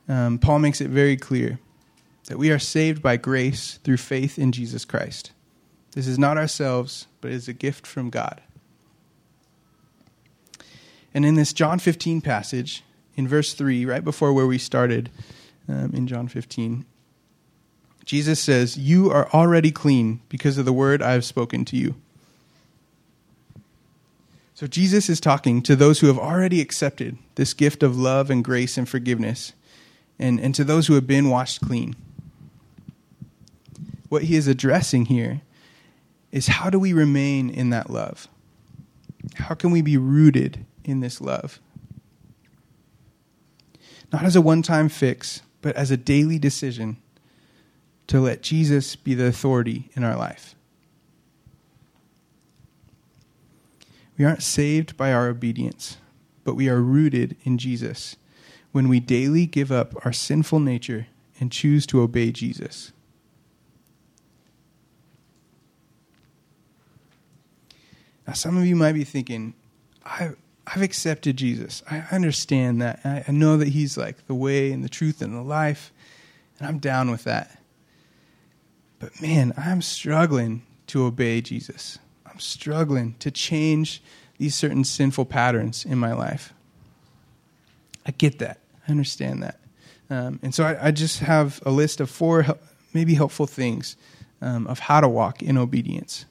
um, 0.08 0.40
Paul 0.40 0.60
makes 0.60 0.80
it 0.80 0.90
very 0.90 1.18
clear 1.18 1.60
that 2.28 2.38
we 2.38 2.50
are 2.50 2.58
saved 2.58 3.02
by 3.02 3.18
grace 3.18 3.82
through 3.84 3.98
faith 3.98 4.40
in 4.40 4.54
Jesus 4.54 4.86
Christ. 4.86 5.34
This 5.92 6.08
is 6.08 6.18
not 6.18 6.38
ourselves, 6.38 7.08
but 7.20 7.32
is 7.32 7.50
a 7.50 7.54
gift 7.54 7.86
from 7.86 8.10
God. 8.10 8.40
And 11.14 11.26
in 11.26 11.36
this 11.36 11.52
John 11.52 11.80
15 11.80 12.22
passage, 12.22 12.82
in 13.18 13.28
verse 13.28 13.54
3, 13.54 13.86
right 13.86 14.06
before 14.06 14.32
where 14.32 14.48
we 14.48 14.58
started 14.58 15.10
um, 15.68 15.92
in 15.94 16.08
John 16.08 16.30
15, 16.30 16.86
Jesus 18.06 18.40
says, 18.40 18.78
You 18.78 19.12
are 19.12 19.30
already 19.34 19.70
clean 19.70 20.22
because 20.30 20.58
of 20.58 20.64
the 20.64 20.72
word 20.72 21.02
I 21.02 21.12
have 21.12 21.26
spoken 21.26 21.66
to 21.66 21.76
you. 21.76 21.96
So 24.62 24.68
Jesus 24.68 25.10
is 25.10 25.20
talking 25.20 25.64
to 25.64 25.76
those 25.76 26.02
who 26.02 26.06
have 26.06 26.20
already 26.20 26.62
accepted 26.62 27.18
this 27.34 27.52
gift 27.52 27.82
of 27.82 27.98
love 27.98 28.30
and 28.30 28.44
grace 28.44 28.78
and 28.78 28.88
forgiveness, 28.88 29.54
and, 30.20 30.40
and 30.40 30.54
to 30.54 30.64
those 30.64 30.86
who 30.86 30.94
have 30.94 31.08
been 31.08 31.32
washed 31.32 31.62
clean. 31.62 31.96
What 34.08 34.26
he 34.26 34.36
is 34.36 34.48
addressing 34.48 35.06
here 35.06 35.42
is 36.32 36.46
how 36.46 36.70
do 36.70 36.78
we 36.78 36.94
remain 36.94 37.50
in 37.50 37.72
that 37.72 37.90
love? 37.90 38.28
How 39.34 39.56
can 39.56 39.72
we 39.72 39.82
be 39.82 39.98
rooted 39.98 40.64
in 40.84 41.00
this 41.00 41.20
love? 41.20 41.60
Not 44.14 44.26
as 44.26 44.36
a 44.36 44.42
one 44.42 44.62
time 44.62 44.90
fix, 44.90 45.42
but 45.64 45.76
as 45.76 45.90
a 45.90 45.98
daily 45.98 46.38
decision 46.38 46.98
to 48.06 48.20
let 48.20 48.44
Jesus 48.44 48.96
be 48.96 49.16
the 49.16 49.26
authority 49.26 49.90
in 49.96 50.04
our 50.04 50.16
life. 50.16 50.54
We 54.18 54.26
aren't 54.26 54.44
saved 54.44 54.98
by 54.98 55.12
our 55.12 55.30
obedience, 55.30 55.98
but 56.44 56.56
we 56.56 56.70
are 56.70 56.82
rooted 56.82 57.38
in 57.44 57.58
Jesus 57.58 58.18
when 58.72 58.88
we 58.88 59.00
daily 59.00 59.46
give 59.46 59.72
up 59.72 59.94
our 60.06 60.14
sinful 60.14 60.60
nature 60.60 61.08
and 61.40 61.52
choose 61.52 61.86
to 61.88 62.02
obey 62.02 62.32
Jesus. 62.32 62.92
Now, 68.28 68.34
some 68.34 68.58
of 68.58 68.66
you 68.66 68.76
might 68.76 68.94
be 68.94 69.04
thinking, 69.04 69.56
I've, 70.06 70.38
I've 70.66 70.82
accepted 70.82 71.38
Jesus. 71.38 71.84
I 71.90 72.06
understand 72.12 72.82
that. 72.82 73.02
I, 73.04 73.26
I 73.28 73.32
know 73.32 73.58
that 73.58 73.70
He's 73.70 73.98
like 73.98 74.28
the 74.28 74.36
way 74.36 74.72
and 74.72 74.84
the 74.84 74.90
truth 74.90 75.22
and 75.22 75.36
the 75.36 75.42
life, 75.42 75.92
and 76.60 76.68
I'm 76.68 76.78
down 76.78 77.12
with 77.12 77.24
that. 77.26 77.60
But 79.00 79.20
man, 79.22 79.54
I'm 79.58 79.82
struggling 79.82 80.62
to 80.88 81.06
obey 81.06 81.42
Jesus. 81.42 81.98
I'm 82.32 82.40
struggling 82.40 83.16
to 83.20 83.30
change 83.32 84.02
these 84.38 84.56
certain 84.56 84.84
sinful 84.84 85.26
patterns 85.26 85.86
in 85.86 85.98
my 85.98 86.14
life. 86.14 86.54
I 88.06 88.12
get 88.12 88.40
that. 88.40 88.60
I 88.88 88.92
understand 88.92 89.44
that. 89.44 89.60
Um, 90.10 90.40
and 90.42 90.54
so 90.54 90.64
I, 90.64 90.88
I, 90.88 90.92
just 90.92 91.20
have 91.20 91.62
a 91.66 91.72
list 91.72 92.02
of 92.02 92.10
four 92.10 92.46
maybe 92.94 93.14
helpful 93.14 93.48
things 93.48 93.96
um, 94.42 94.68
of 94.68 94.80
how 94.80 95.00
to 95.00 95.08
walk 95.08 95.42
in 95.42 95.58
obedience. 95.58 96.26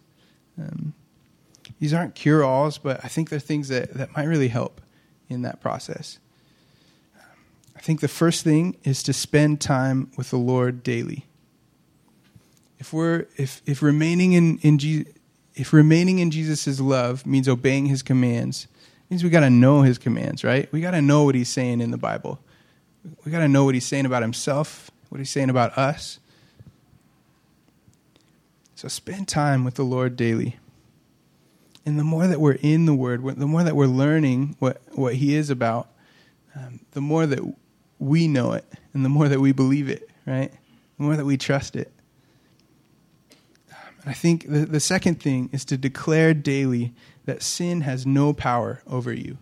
Um, 0.58 0.92
these 1.78 1.94
aren't 1.94 2.14
cure 2.14 2.44
alls, 2.44 2.76
but 2.76 3.02
I 3.02 3.08
think 3.08 3.30
they're 3.30 3.38
things 3.38 3.68
that, 3.68 3.94
that 3.94 4.14
might 4.14 4.24
really 4.24 4.48
help 4.48 4.80
in 5.28 5.42
that 5.42 5.60
process. 5.60 6.18
I 7.74 7.80
think 7.80 8.00
the 8.00 8.08
first 8.08 8.44
thing 8.44 8.76
is 8.84 9.02
to 9.04 9.14
spend 9.14 9.60
time 9.60 10.10
with 10.18 10.28
the 10.28 10.36
Lord 10.36 10.82
daily. 10.82 11.24
If 12.78 12.92
we're 12.92 13.26
if 13.36 13.62
if 13.64 13.82
remaining 13.82 14.32
in 14.32 14.58
in 14.58 14.78
Jesus, 14.78 15.12
if 15.54 15.72
remaining 15.72 16.18
in 16.18 16.30
Jesus' 16.30 16.80
love 16.80 17.26
means 17.26 17.48
obeying 17.48 17.86
his 17.86 18.02
commands, 18.02 18.66
means 19.08 19.24
we 19.24 19.30
got 19.30 19.40
to 19.40 19.50
know 19.50 19.82
his 19.82 19.98
commands, 19.98 20.44
right? 20.44 20.70
We 20.72 20.80
got 20.80 20.92
to 20.92 21.02
know 21.02 21.24
what 21.24 21.34
he's 21.34 21.48
saying 21.48 21.80
in 21.80 21.90
the 21.90 21.98
Bible. 21.98 22.38
We 23.24 23.32
got 23.32 23.40
to 23.40 23.48
know 23.48 23.64
what 23.64 23.74
he's 23.74 23.86
saying 23.86 24.06
about 24.06 24.22
himself, 24.22 24.90
what 25.08 25.18
he's 25.18 25.30
saying 25.30 25.50
about 25.50 25.76
us. 25.76 26.20
So 28.74 28.88
spend 28.88 29.28
time 29.28 29.64
with 29.64 29.74
the 29.74 29.82
Lord 29.82 30.16
daily. 30.16 30.56
And 31.84 31.98
the 31.98 32.04
more 32.04 32.26
that 32.26 32.40
we're 32.40 32.58
in 32.62 32.86
the 32.86 32.94
Word, 32.94 33.22
the 33.24 33.46
more 33.46 33.64
that 33.64 33.74
we're 33.74 33.86
learning 33.86 34.56
what, 34.58 34.80
what 34.92 35.14
He 35.14 35.34
is 35.34 35.50
about, 35.50 35.88
um, 36.54 36.80
the 36.92 37.00
more 37.00 37.26
that 37.26 37.40
we 37.98 38.28
know 38.28 38.52
it 38.52 38.64
and 38.94 39.04
the 39.04 39.08
more 39.08 39.28
that 39.28 39.40
we 39.40 39.52
believe 39.52 39.88
it, 39.88 40.08
right? 40.26 40.52
The 40.96 41.02
more 41.02 41.16
that 41.16 41.24
we 41.24 41.36
trust 41.36 41.76
it. 41.76 41.92
I 44.10 44.12
think 44.12 44.50
the, 44.50 44.66
the 44.66 44.80
second 44.80 45.22
thing 45.22 45.50
is 45.52 45.64
to 45.66 45.76
declare 45.76 46.34
daily 46.34 46.92
that 47.26 47.44
sin 47.44 47.82
has 47.82 48.04
no 48.04 48.32
power 48.32 48.82
over 48.84 49.12
you. 49.12 49.38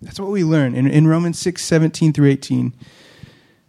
That's 0.00 0.18
what 0.18 0.30
we 0.30 0.42
learn. 0.42 0.74
In, 0.74 0.86
in 0.86 1.06
Romans 1.06 1.38
6 1.38 1.62
17 1.62 2.14
through 2.14 2.30
18, 2.30 2.72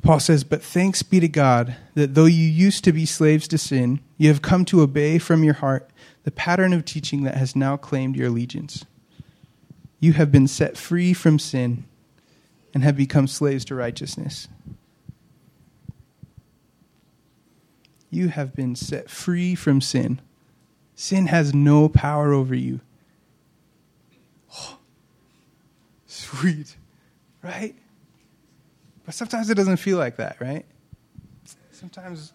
Paul 0.02 0.22
says, 0.22 0.46
But 0.46 0.64
thanks 0.64 1.04
be 1.04 1.20
to 1.20 1.28
God 1.28 1.76
that 1.94 2.16
though 2.16 2.24
you 2.24 2.46
used 2.46 2.86
to 2.86 2.94
be 2.94 3.06
slaves 3.06 3.46
to 3.50 3.58
sin, 3.58 4.00
you 4.18 4.30
have 4.30 4.42
come 4.42 4.64
to 4.64 4.80
obey 4.80 5.20
from 5.20 5.44
your 5.44 5.56
heart 5.56 5.90
the 6.24 6.32
pattern 6.32 6.72
of 6.72 6.86
teaching 6.86 7.24
that 7.24 7.36
has 7.36 7.54
now 7.54 7.76
claimed 7.76 8.16
your 8.16 8.30
allegiance. 8.30 8.86
You 10.00 10.14
have 10.14 10.32
been 10.32 10.48
set 10.48 10.78
free 10.78 11.12
from 11.12 11.38
sin 11.38 11.84
and 12.74 12.82
have 12.82 12.96
become 12.96 13.28
slaves 13.28 13.66
to 13.66 13.76
righteousness. 13.76 14.48
You 18.14 18.30
have 18.30 18.56
been 18.56 18.76
set 18.76 19.10
free 19.10 19.56
from 19.56 19.82
sin. 19.82 20.22
Sin 20.96 21.28
has 21.28 21.54
no 21.54 21.90
power 21.90 22.34
over 22.34 22.56
you. 22.56 22.80
Oh, 24.56 24.78
sweet, 26.06 26.78
right? 27.42 27.74
But 29.04 29.16
sometimes 29.16 29.50
it 29.50 29.56
doesn't 29.56 29.78
feel 29.78 29.98
like 29.98 30.18
that, 30.18 30.40
right? 30.40 30.64
Sometimes, 31.72 32.34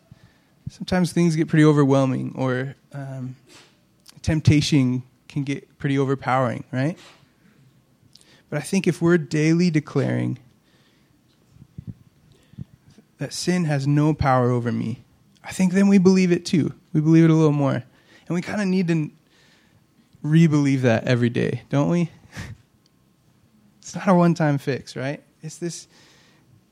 sometimes 0.68 1.12
things 1.12 1.36
get 1.36 1.46
pretty 1.46 1.64
overwhelming, 1.64 2.34
or 2.34 2.74
um, 2.92 3.36
temptation 4.20 5.04
can 5.28 5.44
get 5.44 5.78
pretty 5.78 5.96
overpowering, 5.96 6.64
right? 6.72 6.98
But 8.50 8.58
I 8.58 8.62
think 8.62 8.86
if 8.86 9.00
we're 9.00 9.18
daily 9.18 9.70
declaring 9.70 10.38
that 13.18 13.32
sin 13.32 13.64
has 13.64 13.86
no 13.86 14.14
power 14.14 14.50
over 14.50 14.72
me, 14.72 15.04
I 15.48 15.52
think 15.52 15.72
then 15.72 15.88
we 15.88 15.96
believe 15.96 16.30
it 16.30 16.44
too. 16.44 16.74
We 16.92 17.00
believe 17.00 17.24
it 17.24 17.30
a 17.30 17.34
little 17.34 17.52
more. 17.52 17.72
And 17.72 18.34
we 18.34 18.42
kind 18.42 18.60
of 18.60 18.68
need 18.68 18.88
to 18.88 19.10
re 20.22 20.46
believe 20.46 20.82
that 20.82 21.04
every 21.04 21.30
day, 21.30 21.62
don't 21.70 21.88
we? 21.88 22.10
it's 23.80 23.94
not 23.94 24.06
a 24.08 24.14
one 24.14 24.34
time 24.34 24.58
fix, 24.58 24.94
right? 24.94 25.22
It's 25.42 25.56
this 25.56 25.88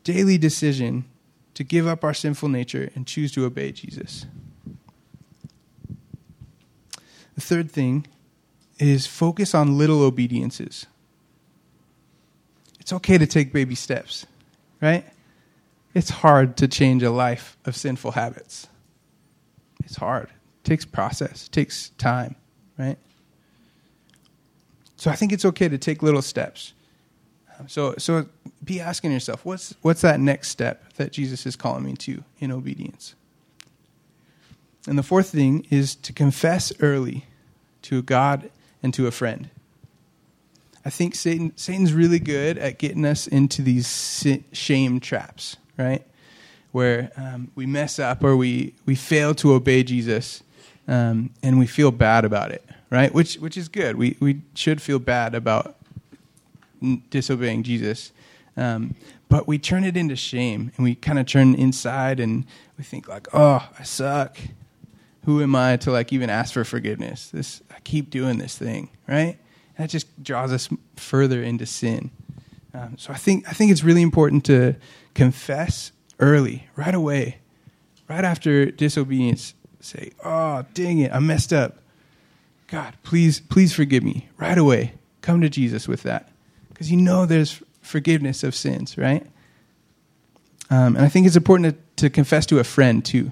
daily 0.04 0.36
decision 0.36 1.06
to 1.54 1.64
give 1.64 1.86
up 1.86 2.04
our 2.04 2.12
sinful 2.12 2.50
nature 2.50 2.90
and 2.94 3.06
choose 3.06 3.32
to 3.32 3.46
obey 3.46 3.72
Jesus. 3.72 4.26
The 7.34 7.40
third 7.40 7.70
thing 7.70 8.06
is 8.78 9.06
focus 9.06 9.54
on 9.54 9.78
little 9.78 10.02
obediences. 10.02 10.84
It's 12.78 12.92
okay 12.92 13.16
to 13.16 13.26
take 13.26 13.54
baby 13.54 13.74
steps, 13.74 14.26
right? 14.82 15.06
It's 15.96 16.10
hard 16.10 16.58
to 16.58 16.68
change 16.68 17.02
a 17.02 17.10
life 17.10 17.56
of 17.64 17.74
sinful 17.74 18.10
habits. 18.10 18.68
It's 19.82 19.96
hard. 19.96 20.28
It 20.28 20.64
takes 20.64 20.84
process, 20.84 21.46
it 21.46 21.52
takes 21.52 21.88
time, 21.96 22.36
right? 22.76 22.98
So 24.96 25.10
I 25.10 25.14
think 25.14 25.32
it's 25.32 25.46
okay 25.46 25.70
to 25.70 25.78
take 25.78 26.02
little 26.02 26.20
steps. 26.20 26.74
Um, 27.58 27.66
so, 27.66 27.94
so 27.96 28.26
be 28.62 28.78
asking 28.78 29.12
yourself, 29.12 29.42
what's, 29.46 29.74
what's 29.80 30.02
that 30.02 30.20
next 30.20 30.50
step 30.50 30.92
that 30.94 31.12
Jesus 31.12 31.46
is 31.46 31.56
calling 31.56 31.82
me 31.82 31.94
to 31.94 32.22
in 32.40 32.52
obedience? 32.52 33.14
And 34.86 34.98
the 34.98 35.02
fourth 35.02 35.30
thing 35.30 35.66
is 35.70 35.94
to 35.94 36.12
confess 36.12 36.74
early 36.80 37.24
to 37.82 38.02
God 38.02 38.50
and 38.82 38.92
to 38.92 39.06
a 39.06 39.10
friend. 39.10 39.48
I 40.84 40.90
think 40.90 41.14
Satan, 41.14 41.54
Satan's 41.56 41.94
really 41.94 42.18
good 42.18 42.58
at 42.58 42.78
getting 42.78 43.06
us 43.06 43.26
into 43.26 43.62
these 43.62 44.26
shame 44.52 45.00
traps 45.00 45.56
right? 45.76 46.06
Where 46.72 47.10
um, 47.16 47.50
we 47.54 47.66
mess 47.66 47.98
up 47.98 48.22
or 48.22 48.36
we, 48.36 48.74
we 48.84 48.94
fail 48.94 49.34
to 49.36 49.54
obey 49.54 49.82
Jesus 49.82 50.42
um, 50.88 51.30
and 51.42 51.58
we 51.58 51.66
feel 51.66 51.90
bad 51.90 52.24
about 52.24 52.52
it, 52.52 52.64
right? 52.90 53.12
Which, 53.12 53.36
which 53.36 53.56
is 53.56 53.68
good. 53.68 53.96
We, 53.96 54.16
we 54.20 54.42
should 54.54 54.82
feel 54.82 54.98
bad 54.98 55.34
about 55.34 55.76
disobeying 57.10 57.62
Jesus. 57.62 58.12
Um, 58.56 58.94
but 59.28 59.48
we 59.48 59.58
turn 59.58 59.84
it 59.84 59.96
into 59.96 60.16
shame 60.16 60.72
and 60.76 60.84
we 60.84 60.94
kind 60.94 61.18
of 61.18 61.26
turn 61.26 61.54
inside 61.54 62.20
and 62.20 62.44
we 62.78 62.84
think 62.84 63.08
like, 63.08 63.28
oh, 63.32 63.68
I 63.78 63.82
suck. 63.82 64.38
Who 65.24 65.42
am 65.42 65.56
I 65.56 65.76
to 65.78 65.90
like 65.90 66.12
even 66.12 66.30
ask 66.30 66.54
for 66.54 66.64
forgiveness? 66.64 67.30
This 67.30 67.60
I 67.70 67.80
keep 67.80 68.10
doing 68.10 68.38
this 68.38 68.56
thing, 68.56 68.90
right? 69.08 69.36
And 69.76 69.78
that 69.78 69.90
just 69.90 70.22
draws 70.22 70.52
us 70.52 70.68
further 70.94 71.42
into 71.42 71.66
sin. 71.66 72.10
Um, 72.72 72.96
so 72.96 73.12
I 73.12 73.16
think 73.16 73.48
I 73.48 73.52
think 73.52 73.72
it's 73.72 73.82
really 73.82 74.02
important 74.02 74.44
to 74.44 74.76
confess 75.16 75.92
early, 76.20 76.68
right 76.76 76.94
away, 76.94 77.38
right 78.06 78.24
after 78.24 78.70
disobedience. 78.70 79.54
Say, 79.80 80.12
"Oh, 80.22 80.64
dang 80.74 80.98
it, 80.98 81.10
I 81.12 81.20
messed 81.20 81.52
up. 81.52 81.78
God, 82.66 82.94
please, 83.02 83.40
please 83.40 83.72
forgive 83.72 84.04
me." 84.04 84.28
Right 84.36 84.58
away, 84.58 84.92
come 85.22 85.40
to 85.40 85.48
Jesus 85.48 85.88
with 85.88 86.02
that, 86.02 86.28
because 86.68 86.90
you 86.90 86.98
know 86.98 87.24
there's 87.24 87.62
forgiveness 87.80 88.44
of 88.44 88.54
sins, 88.54 88.98
right? 88.98 89.26
Um, 90.68 90.96
and 90.96 91.04
I 91.04 91.08
think 91.08 91.26
it's 91.26 91.36
important 91.36 91.76
to, 91.96 92.02
to 92.02 92.10
confess 92.10 92.44
to 92.46 92.58
a 92.58 92.64
friend 92.64 93.04
too. 93.04 93.30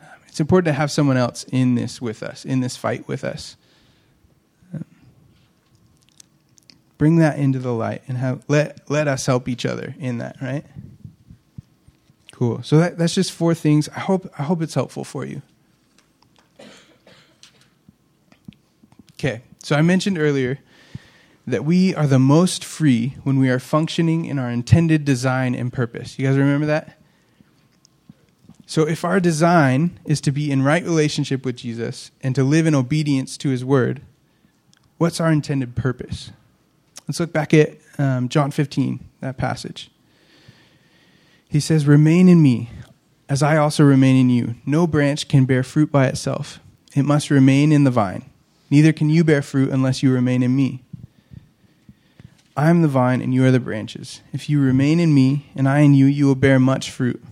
Um, 0.00 0.18
It's 0.26 0.40
important 0.40 0.66
to 0.66 0.72
have 0.72 0.90
someone 0.90 1.16
else 1.16 1.44
in 1.52 1.76
this 1.76 2.00
with 2.02 2.22
us, 2.22 2.44
in 2.44 2.60
this 2.60 2.76
fight 2.76 3.06
with 3.06 3.22
us. 3.22 3.56
Bring 6.96 7.16
that 7.16 7.38
into 7.38 7.58
the 7.58 7.72
light 7.72 8.02
and 8.08 8.16
have, 8.16 8.42
let, 8.48 8.88
let 8.88 9.08
us 9.08 9.26
help 9.26 9.48
each 9.48 9.66
other 9.66 9.94
in 9.98 10.18
that, 10.18 10.36
right? 10.40 10.64
Cool. 12.34 12.64
So 12.64 12.78
that, 12.78 12.98
that's 12.98 13.14
just 13.14 13.30
four 13.30 13.54
things. 13.54 13.88
I 13.90 14.00
hope, 14.00 14.28
I 14.36 14.42
hope 14.42 14.60
it's 14.60 14.74
helpful 14.74 15.04
for 15.04 15.24
you. 15.24 15.40
Okay, 19.12 19.42
so 19.62 19.76
I 19.76 19.82
mentioned 19.82 20.18
earlier 20.18 20.58
that 21.46 21.64
we 21.64 21.94
are 21.94 22.08
the 22.08 22.18
most 22.18 22.64
free 22.64 23.14
when 23.22 23.38
we 23.38 23.48
are 23.50 23.60
functioning 23.60 24.24
in 24.24 24.40
our 24.40 24.50
intended 24.50 25.04
design 25.04 25.54
and 25.54 25.72
purpose. 25.72 26.18
You 26.18 26.26
guys 26.26 26.36
remember 26.36 26.66
that? 26.66 26.98
So, 28.66 28.82
if 28.82 29.04
our 29.04 29.20
design 29.20 30.00
is 30.04 30.20
to 30.22 30.32
be 30.32 30.50
in 30.50 30.62
right 30.62 30.82
relationship 30.82 31.44
with 31.44 31.54
Jesus 31.54 32.10
and 32.20 32.34
to 32.34 32.42
live 32.42 32.66
in 32.66 32.74
obedience 32.74 33.36
to 33.38 33.50
his 33.50 33.64
word, 33.64 34.02
what's 34.98 35.20
our 35.20 35.30
intended 35.30 35.76
purpose? 35.76 36.32
Let's 37.06 37.20
look 37.20 37.32
back 37.32 37.54
at 37.54 37.76
um, 37.96 38.28
John 38.28 38.50
15, 38.50 38.98
that 39.20 39.36
passage. 39.36 39.90
He 41.54 41.60
says, 41.60 41.86
Remain 41.86 42.28
in 42.28 42.42
me, 42.42 42.68
as 43.28 43.40
I 43.40 43.58
also 43.58 43.84
remain 43.84 44.16
in 44.16 44.28
you. 44.28 44.56
No 44.66 44.88
branch 44.88 45.28
can 45.28 45.44
bear 45.44 45.62
fruit 45.62 45.92
by 45.92 46.08
itself, 46.08 46.58
it 46.96 47.04
must 47.04 47.30
remain 47.30 47.70
in 47.70 47.84
the 47.84 47.92
vine. 47.92 48.24
Neither 48.70 48.92
can 48.92 49.08
you 49.08 49.22
bear 49.22 49.40
fruit 49.40 49.70
unless 49.70 50.02
you 50.02 50.12
remain 50.12 50.42
in 50.42 50.56
me. 50.56 50.82
I 52.56 52.70
am 52.70 52.82
the 52.82 52.88
vine, 52.88 53.22
and 53.22 53.32
you 53.32 53.44
are 53.44 53.52
the 53.52 53.60
branches. 53.60 54.20
If 54.32 54.50
you 54.50 54.60
remain 54.60 54.98
in 54.98 55.14
me, 55.14 55.46
and 55.54 55.68
I 55.68 55.78
in 55.78 55.94
you, 55.94 56.06
you 56.06 56.26
will 56.26 56.34
bear 56.34 56.58
much 56.58 56.90
fruit. 56.90 57.22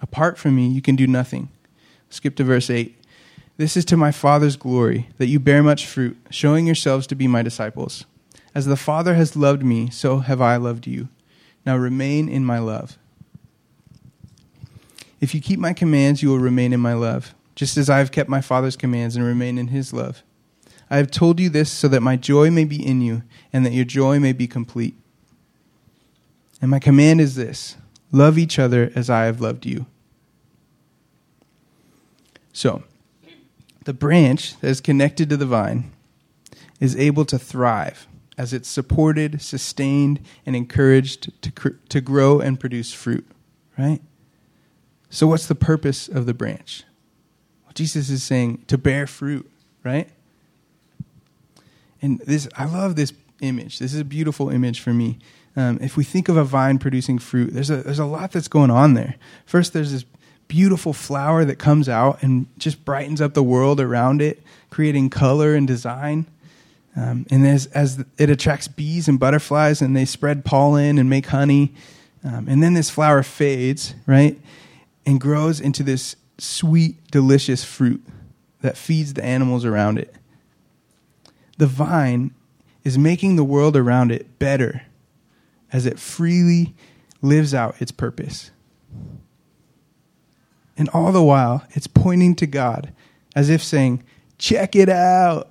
Apart 0.00 0.38
from 0.38 0.54
me, 0.54 0.68
you 0.68 0.80
can 0.80 0.94
do 0.94 1.08
nothing. 1.08 1.48
Skip 2.08 2.36
to 2.36 2.44
verse 2.44 2.70
8. 2.70 2.96
This 3.56 3.76
is 3.76 3.84
to 3.86 3.96
my 3.96 4.12
Father's 4.12 4.54
glory, 4.54 5.08
that 5.18 5.26
you 5.26 5.40
bear 5.40 5.60
much 5.60 5.88
fruit, 5.88 6.16
showing 6.30 6.66
yourselves 6.66 7.08
to 7.08 7.16
be 7.16 7.26
my 7.26 7.42
disciples. 7.42 8.04
As 8.54 8.66
the 8.66 8.76
Father 8.76 9.14
has 9.14 9.34
loved 9.34 9.64
me, 9.64 9.90
so 9.90 10.18
have 10.18 10.40
I 10.40 10.54
loved 10.54 10.86
you. 10.86 11.08
Now 11.66 11.76
remain 11.76 12.28
in 12.28 12.44
my 12.44 12.60
love. 12.60 12.96
If 15.22 15.36
you 15.36 15.40
keep 15.40 15.60
my 15.60 15.72
commands, 15.72 16.20
you 16.20 16.30
will 16.30 16.40
remain 16.40 16.72
in 16.72 16.80
my 16.80 16.94
love, 16.94 17.32
just 17.54 17.76
as 17.76 17.88
I 17.88 17.98
have 17.98 18.10
kept 18.10 18.28
my 18.28 18.40
Father's 18.40 18.74
commands 18.74 19.14
and 19.14 19.24
remain 19.24 19.56
in 19.56 19.68
his 19.68 19.92
love. 19.92 20.24
I 20.90 20.96
have 20.96 21.12
told 21.12 21.38
you 21.38 21.48
this 21.48 21.70
so 21.70 21.86
that 21.86 22.02
my 22.02 22.16
joy 22.16 22.50
may 22.50 22.64
be 22.64 22.84
in 22.84 23.00
you, 23.00 23.22
and 23.52 23.64
that 23.64 23.72
your 23.72 23.84
joy 23.84 24.18
may 24.18 24.32
be 24.32 24.48
complete. 24.48 24.96
And 26.60 26.72
my 26.72 26.80
command 26.80 27.20
is 27.20 27.36
this 27.36 27.76
love 28.10 28.36
each 28.36 28.58
other 28.58 28.90
as 28.96 29.08
I 29.08 29.26
have 29.26 29.40
loved 29.40 29.64
you. 29.64 29.86
So, 32.52 32.82
the 33.84 33.94
branch 33.94 34.58
that 34.58 34.68
is 34.68 34.80
connected 34.80 35.30
to 35.30 35.36
the 35.36 35.46
vine 35.46 35.92
is 36.80 36.96
able 36.96 37.24
to 37.26 37.38
thrive 37.38 38.08
as 38.36 38.52
it's 38.52 38.68
supported, 38.68 39.40
sustained, 39.40 40.18
and 40.44 40.56
encouraged 40.56 41.30
to, 41.42 41.76
to 41.88 42.00
grow 42.00 42.40
and 42.40 42.58
produce 42.58 42.92
fruit, 42.92 43.24
right? 43.78 44.02
So, 45.12 45.26
what's 45.26 45.46
the 45.46 45.54
purpose 45.54 46.08
of 46.08 46.24
the 46.24 46.32
branch? 46.32 46.84
Well, 47.64 47.72
Jesus 47.74 48.08
is 48.08 48.22
saying 48.22 48.64
to 48.68 48.78
bear 48.78 49.06
fruit, 49.06 49.48
right? 49.84 50.08
And 52.00 52.18
this, 52.20 52.48
I 52.56 52.64
love 52.64 52.96
this 52.96 53.12
image. 53.42 53.78
This 53.78 53.92
is 53.92 54.00
a 54.00 54.06
beautiful 54.06 54.48
image 54.48 54.80
for 54.80 54.94
me. 54.94 55.18
Um, 55.54 55.78
if 55.82 55.98
we 55.98 56.02
think 56.02 56.30
of 56.30 56.38
a 56.38 56.44
vine 56.44 56.78
producing 56.78 57.18
fruit, 57.18 57.52
there's 57.52 57.68
a 57.68 57.76
there's 57.76 57.98
a 57.98 58.06
lot 58.06 58.32
that's 58.32 58.48
going 58.48 58.70
on 58.70 58.94
there. 58.94 59.16
First, 59.44 59.74
there's 59.74 59.92
this 59.92 60.06
beautiful 60.48 60.94
flower 60.94 61.44
that 61.44 61.56
comes 61.56 61.90
out 61.90 62.22
and 62.22 62.46
just 62.56 62.82
brightens 62.82 63.20
up 63.20 63.34
the 63.34 63.42
world 63.42 63.80
around 63.80 64.22
it, 64.22 64.42
creating 64.70 65.10
color 65.10 65.54
and 65.54 65.68
design. 65.68 66.26
Um, 66.96 67.26
and 67.30 67.46
as, 67.46 67.66
as 67.66 68.02
it 68.16 68.30
attracts 68.30 68.66
bees 68.66 69.08
and 69.08 69.20
butterflies, 69.20 69.82
and 69.82 69.94
they 69.94 70.06
spread 70.06 70.42
pollen 70.44 70.98
and 70.98 71.10
make 71.10 71.26
honey, 71.26 71.74
um, 72.24 72.48
and 72.48 72.62
then 72.62 72.72
this 72.72 72.88
flower 72.88 73.22
fades, 73.22 73.94
right, 74.06 74.38
and 75.04 75.20
grows 75.20 75.60
into 75.60 75.82
this 75.82 76.16
sweet, 76.38 76.96
delicious 77.10 77.64
fruit 77.64 78.04
that 78.60 78.76
feeds 78.76 79.14
the 79.14 79.24
animals 79.24 79.64
around 79.64 79.98
it 79.98 80.14
the 81.62 81.66
vine 81.68 82.34
is 82.82 82.98
making 82.98 83.36
the 83.36 83.44
world 83.44 83.76
around 83.76 84.10
it 84.10 84.38
better 84.38 84.82
as 85.72 85.86
it 85.86 85.98
freely 85.98 86.74
lives 87.20 87.54
out 87.54 87.80
its 87.80 87.92
purpose. 87.92 88.50
And 90.76 90.88
all 90.88 91.12
the 91.12 91.22
while, 91.22 91.64
it's 91.70 91.86
pointing 91.86 92.34
to 92.36 92.46
God 92.46 92.92
as 93.36 93.48
if 93.48 93.62
saying, 93.62 94.02
Check 94.38 94.74
it 94.74 94.88
out. 94.88 95.50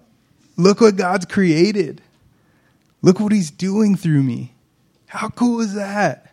Look 0.57 0.81
what 0.81 0.97
God's 0.97 1.25
created. 1.25 2.01
Look 3.01 3.21
what 3.21 3.31
He's 3.31 3.51
doing 3.51 3.95
through 3.95 4.23
me. 4.23 4.53
How 5.07 5.29
cool 5.29 5.61
is 5.61 5.75
that? 5.75 6.30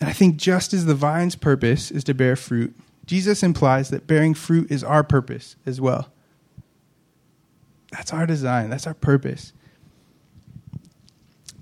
And 0.00 0.10
I 0.10 0.12
think 0.12 0.36
just 0.36 0.72
as 0.74 0.84
the 0.84 0.94
vine's 0.94 1.36
purpose 1.36 1.90
is 1.90 2.04
to 2.04 2.14
bear 2.14 2.36
fruit, 2.36 2.74
Jesus 3.06 3.42
implies 3.42 3.88
that 3.90 4.06
bearing 4.06 4.34
fruit 4.34 4.70
is 4.70 4.84
our 4.84 5.02
purpose 5.02 5.56
as 5.64 5.80
well. 5.80 6.10
That's 7.92 8.12
our 8.12 8.26
design, 8.26 8.68
that's 8.70 8.86
our 8.86 8.94
purpose. 8.94 9.52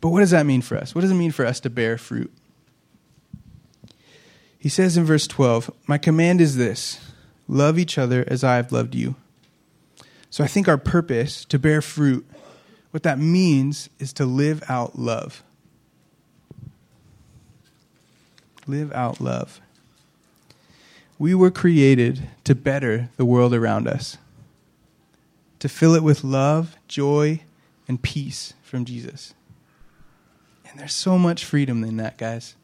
But 0.01 0.09
what 0.11 0.21
does 0.21 0.31
that 0.31 0.47
mean 0.47 0.63
for 0.63 0.77
us? 0.77 0.95
What 0.95 1.03
does 1.03 1.11
it 1.11 1.15
mean 1.15 1.31
for 1.31 1.47
us 1.47 1.61
to 1.61 1.71
bear 1.71 1.97
fruit? 1.97 2.33
He 4.59 4.69
says 4.69 4.97
in 4.97 5.05
verse 5.05 5.27
12, 5.27 5.71
My 5.87 5.99
command 5.99 6.41
is 6.41 6.57
this 6.57 6.99
love 7.47 7.79
each 7.79 7.99
other 7.99 8.25
as 8.27 8.43
I 8.43 8.57
have 8.57 8.73
loved 8.73 8.95
you. 8.95 9.15
So 10.31 10.43
I 10.43 10.47
think 10.47 10.67
our 10.67 10.79
purpose 10.79 11.45
to 11.45 11.59
bear 11.59 11.81
fruit, 11.81 12.27
what 12.91 13.03
that 13.03 13.19
means 13.19 13.89
is 13.99 14.13
to 14.15 14.25
live 14.25 14.63
out 14.69 14.99
love. 14.99 15.43
Live 18.67 18.93
out 18.93 19.21
love. 19.21 19.61
We 21.19 21.35
were 21.35 21.51
created 21.51 22.29
to 22.45 22.55
better 22.55 23.11
the 23.17 23.25
world 23.25 23.55
around 23.55 23.87
us 23.87 24.19
to 25.65 25.69
fill 25.71 25.95
it 25.95 26.03
with 26.03 26.23
love, 26.23 26.77
joy, 26.89 27.41
and 27.89 28.03
peace 28.03 28.53
from 28.63 28.85
Jesus. 28.85 29.33
And 30.69 30.79
there's 30.79 30.93
so 30.93 31.17
much 31.17 31.45
freedom 31.45 31.83
in 31.85 31.97
that, 31.97 32.19
guys. 32.19 32.55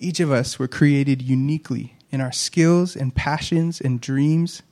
Each 0.00 0.18
of 0.18 0.32
us 0.32 0.58
were 0.58 0.66
created 0.66 1.22
uniquely 1.22 1.94
in 2.10 2.20
our 2.20 2.32
skills 2.32 2.96
and 2.96 3.14
passions 3.14 3.80
and 3.80 4.00
dreams. 4.00 4.62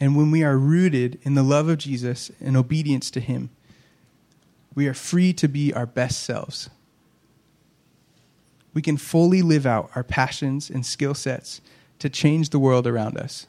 And 0.00 0.16
when 0.16 0.32
we 0.32 0.42
are 0.42 0.58
rooted 0.58 1.20
in 1.22 1.34
the 1.34 1.44
love 1.44 1.68
of 1.68 1.78
Jesus 1.78 2.32
and 2.40 2.56
obedience 2.56 3.08
to 3.12 3.20
Him, 3.20 3.50
we 4.74 4.88
are 4.88 4.94
free 4.94 5.32
to 5.34 5.46
be 5.46 5.72
our 5.72 5.86
best 5.86 6.24
selves. 6.24 6.70
We 8.76 8.82
can 8.82 8.98
fully 8.98 9.40
live 9.40 9.64
out 9.64 9.90
our 9.94 10.04
passions 10.04 10.68
and 10.68 10.84
skill 10.84 11.14
sets 11.14 11.62
to 11.98 12.10
change 12.10 12.50
the 12.50 12.58
world 12.58 12.86
around 12.86 13.16
us 13.16 13.46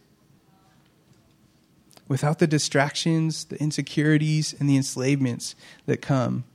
without 2.07 2.39
the 2.39 2.47
distractions, 2.47 3.43
the 3.43 3.61
insecurities, 3.61 4.55
and 4.57 4.69
the 4.69 4.77
enslavements 4.77 5.53
that 5.85 6.01
come 6.01 6.45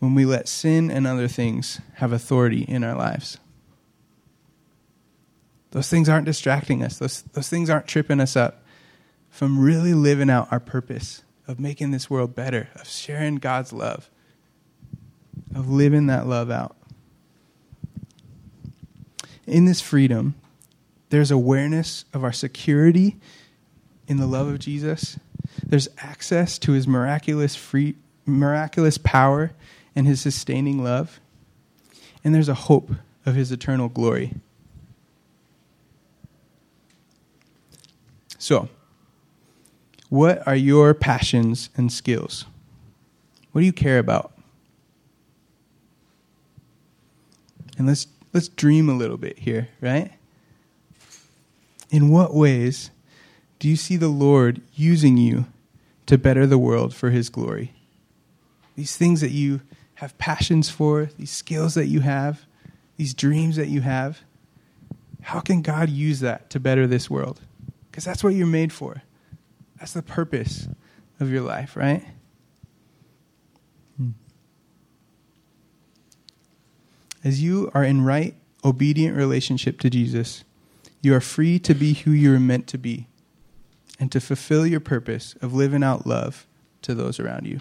when 0.00 0.14
we 0.14 0.26
let 0.26 0.48
sin 0.48 0.90
and 0.90 1.06
other 1.06 1.28
things 1.28 1.80
have 1.94 2.12
authority 2.12 2.64
in 2.64 2.84
our 2.84 2.94
lives. 2.94 3.38
Those 5.70 5.88
things 5.88 6.06
aren't 6.06 6.26
distracting 6.26 6.82
us, 6.82 6.98
those, 6.98 7.22
those 7.32 7.48
things 7.48 7.70
aren't 7.70 7.86
tripping 7.86 8.20
us 8.20 8.36
up 8.36 8.64
from 9.30 9.58
really 9.58 9.94
living 9.94 10.28
out 10.28 10.52
our 10.52 10.60
purpose 10.60 11.22
of 11.48 11.58
making 11.58 11.90
this 11.90 12.10
world 12.10 12.34
better, 12.34 12.68
of 12.74 12.86
sharing 12.86 13.36
God's 13.36 13.72
love, 13.72 14.10
of 15.54 15.70
living 15.70 16.08
that 16.08 16.26
love 16.26 16.50
out. 16.50 16.76
In 19.46 19.64
this 19.66 19.80
freedom, 19.80 20.34
there's 21.10 21.30
awareness 21.30 22.04
of 22.12 22.24
our 22.24 22.32
security 22.32 23.16
in 24.08 24.16
the 24.16 24.26
love 24.26 24.48
of 24.48 24.58
Jesus. 24.58 25.18
There's 25.64 25.88
access 25.98 26.58
to 26.60 26.72
his 26.72 26.86
miraculous 26.86 27.54
free 27.54 27.96
miraculous 28.26 28.98
power 28.98 29.52
and 29.94 30.06
his 30.06 30.20
sustaining 30.20 30.82
love. 30.82 31.20
And 32.22 32.34
there's 32.34 32.48
a 32.48 32.54
hope 32.54 32.90
of 33.26 33.34
his 33.34 33.52
eternal 33.52 33.88
glory. 33.88 34.34
So, 38.38 38.68
what 40.08 40.46
are 40.46 40.56
your 40.56 40.94
passions 40.94 41.70
and 41.76 41.92
skills? 41.92 42.44
What 43.52 43.60
do 43.60 43.66
you 43.66 43.72
care 43.72 43.98
about? 43.98 44.32
And 47.76 47.86
let's 47.86 48.06
let's 48.34 48.48
dream 48.48 48.90
a 48.90 48.94
little 48.94 49.16
bit 49.16 49.38
here, 49.38 49.68
right? 49.80 50.12
In 51.90 52.10
what 52.10 52.34
ways 52.34 52.90
do 53.60 53.68
you 53.68 53.76
see 53.76 53.96
the 53.96 54.08
Lord 54.08 54.60
using 54.74 55.16
you 55.16 55.46
to 56.06 56.18
better 56.18 56.46
the 56.46 56.58
world 56.58 56.94
for 56.94 57.10
His 57.10 57.30
glory? 57.30 57.72
These 58.76 58.96
things 58.96 59.20
that 59.20 59.30
you 59.30 59.60
have 59.94 60.18
passions 60.18 60.68
for, 60.68 61.06
these 61.16 61.30
skills 61.30 61.74
that 61.74 61.86
you 61.86 62.00
have, 62.00 62.44
these 62.96 63.14
dreams 63.14 63.56
that 63.56 63.68
you 63.68 63.80
have, 63.80 64.20
how 65.22 65.40
can 65.40 65.62
God 65.62 65.88
use 65.88 66.20
that 66.20 66.50
to 66.50 66.60
better 66.60 66.86
this 66.86 67.08
world? 67.08 67.40
Because 67.90 68.04
that's 68.04 68.24
what 68.24 68.34
you're 68.34 68.46
made 68.46 68.72
for. 68.72 69.02
That's 69.78 69.92
the 69.92 70.02
purpose 70.02 70.68
of 71.20 71.30
your 71.30 71.42
life, 71.42 71.76
right? 71.76 72.04
As 77.24 77.42
you 77.42 77.70
are 77.74 77.82
in 77.82 78.04
right, 78.04 78.34
obedient 78.62 79.16
relationship 79.16 79.80
to 79.80 79.90
Jesus, 79.90 80.44
you 81.00 81.14
are 81.14 81.20
free 81.20 81.58
to 81.60 81.74
be 81.74 81.94
who 81.94 82.10
you 82.10 82.34
are 82.34 82.40
meant 82.40 82.66
to 82.68 82.78
be 82.78 83.06
and 83.98 84.12
to 84.12 84.20
fulfill 84.20 84.66
your 84.66 84.80
purpose 84.80 85.34
of 85.40 85.54
living 85.54 85.82
out 85.82 86.06
love 86.06 86.46
to 86.82 86.94
those 86.94 87.18
around 87.18 87.46
you. 87.46 87.60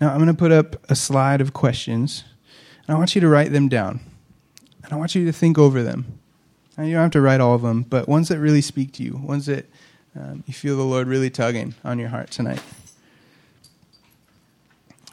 Now, 0.00 0.10
I'm 0.10 0.16
going 0.16 0.28
to 0.28 0.34
put 0.34 0.50
up 0.50 0.90
a 0.90 0.96
slide 0.96 1.40
of 1.40 1.52
questions, 1.52 2.24
and 2.86 2.94
I 2.94 2.98
want 2.98 3.14
you 3.14 3.20
to 3.20 3.28
write 3.28 3.52
them 3.52 3.68
down. 3.68 4.00
And 4.82 4.92
I 4.92 4.96
want 4.96 5.14
you 5.14 5.24
to 5.24 5.32
think 5.32 5.58
over 5.58 5.82
them. 5.82 6.18
And 6.76 6.88
you 6.88 6.94
don't 6.94 7.02
have 7.02 7.10
to 7.12 7.20
write 7.20 7.40
all 7.40 7.54
of 7.54 7.62
them, 7.62 7.82
but 7.82 8.08
ones 8.08 8.28
that 8.28 8.38
really 8.38 8.60
speak 8.60 8.92
to 8.94 9.02
you, 9.02 9.16
ones 9.16 9.46
that 9.46 9.66
um, 10.18 10.42
you 10.46 10.54
feel 10.54 10.76
the 10.76 10.82
Lord 10.82 11.06
really 11.06 11.30
tugging 11.30 11.74
on 11.84 11.98
your 11.98 12.08
heart 12.08 12.30
tonight. 12.30 12.60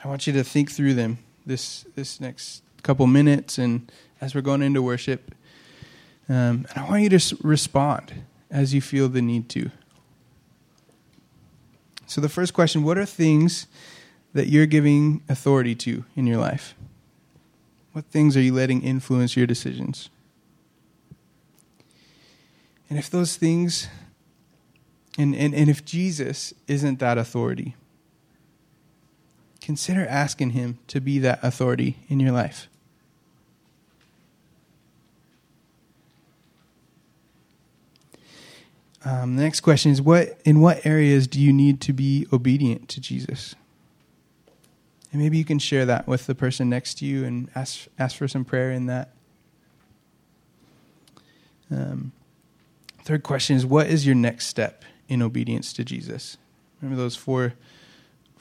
I 0.03 0.07
want 0.07 0.25
you 0.25 0.33
to 0.33 0.43
think 0.43 0.71
through 0.71 0.95
them 0.95 1.19
this 1.45 1.85
this 1.95 2.19
next 2.19 2.63
couple 2.83 3.05
minutes, 3.07 3.57
and 3.57 3.91
as 4.19 4.33
we're 4.33 4.41
going 4.41 4.61
into 4.61 4.81
worship, 4.81 5.33
um, 6.27 6.65
and 6.69 6.77
I 6.77 6.89
want 6.89 7.03
you 7.03 7.09
to 7.09 7.15
s- 7.17 7.33
respond 7.43 8.13
as 8.49 8.73
you 8.73 8.81
feel 8.81 9.09
the 9.09 9.21
need 9.21 9.47
to. 9.49 9.69
So, 12.07 12.19
the 12.19 12.29
first 12.29 12.53
question 12.53 12.83
what 12.83 12.97
are 12.97 13.05
things 13.05 13.67
that 14.33 14.47
you're 14.47 14.65
giving 14.65 15.21
authority 15.29 15.75
to 15.75 16.03
in 16.15 16.25
your 16.25 16.37
life? 16.37 16.73
What 17.93 18.05
things 18.05 18.35
are 18.37 18.41
you 18.41 18.53
letting 18.53 18.81
influence 18.81 19.35
your 19.35 19.45
decisions? 19.45 20.09
And 22.89 22.97
if 22.97 23.09
those 23.09 23.37
things, 23.37 23.87
and, 25.17 25.35
and, 25.35 25.53
and 25.53 25.69
if 25.69 25.85
Jesus 25.85 26.53
isn't 26.67 26.99
that 26.99 27.17
authority, 27.17 27.75
consider 29.71 30.05
asking 30.05 30.49
Him 30.49 30.79
to 30.87 30.99
be 30.99 31.17
that 31.19 31.39
authority 31.41 31.95
in 32.09 32.19
your 32.19 32.33
life. 32.33 32.67
Um, 39.05 39.37
the 39.37 39.43
next 39.43 39.61
question 39.61 39.89
is 39.89 40.01
what 40.01 40.37
in 40.43 40.59
what 40.59 40.85
areas 40.85 41.25
do 41.25 41.39
you 41.39 41.53
need 41.53 41.79
to 41.81 41.93
be 41.93 42.27
obedient 42.33 42.89
to 42.89 42.99
Jesus? 42.99 43.55
And 45.13 45.21
maybe 45.21 45.37
you 45.37 45.45
can 45.45 45.57
share 45.57 45.85
that 45.85 46.05
with 46.05 46.27
the 46.27 46.35
person 46.35 46.69
next 46.69 46.95
to 46.95 47.05
you 47.05 47.23
and 47.23 47.49
ask 47.55 47.87
ask 47.97 48.17
for 48.17 48.27
some 48.27 48.43
prayer 48.43 48.71
in 48.71 48.87
that. 48.87 49.13
Um, 51.71 52.11
third 53.05 53.23
question 53.23 53.55
is 53.55 53.65
what 53.65 53.87
is 53.87 54.05
your 54.05 54.15
next 54.15 54.47
step 54.47 54.83
in 55.07 55.21
obedience 55.21 55.71
to 55.71 55.85
Jesus? 55.85 56.35
Remember 56.81 57.01
those 57.01 57.15
four 57.15 57.53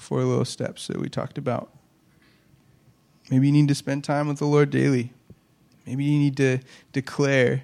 four 0.01 0.23
little 0.23 0.45
steps 0.45 0.87
that 0.89 0.99
we 0.99 1.09
talked 1.09 1.39
about. 1.39 1.71
Maybe 3.31 3.47
you 3.47 3.53
need 3.53 3.69
to 3.69 3.75
spend 3.75 4.03
time 4.05 4.29
with 4.29 4.39
the 4.39 4.47
Lord 4.47 4.71
daily. 4.71 5.13
Maybe 5.87 6.05
you 6.05 6.19
need 6.19 6.37
to 6.39 6.59
declare 6.93 7.63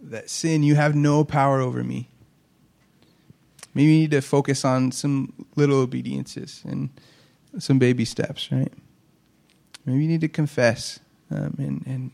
that 0.00 0.30
sin, 0.30 0.62
you 0.62 0.74
have 0.74 0.94
no 0.94 1.24
power 1.24 1.60
over 1.60 1.82
me. 1.82 2.08
Maybe 3.74 3.92
you 3.92 3.98
need 4.00 4.10
to 4.12 4.20
focus 4.20 4.64
on 4.64 4.92
some 4.92 5.32
little 5.54 5.78
obediences 5.78 6.62
and 6.66 6.90
some 7.58 7.78
baby 7.78 8.04
steps, 8.04 8.50
right? 8.50 8.72
Maybe 9.84 10.02
you 10.02 10.08
need 10.08 10.20
to 10.22 10.28
confess. 10.28 11.00
Um, 11.30 11.54
and, 11.58 11.86
and 11.86 12.10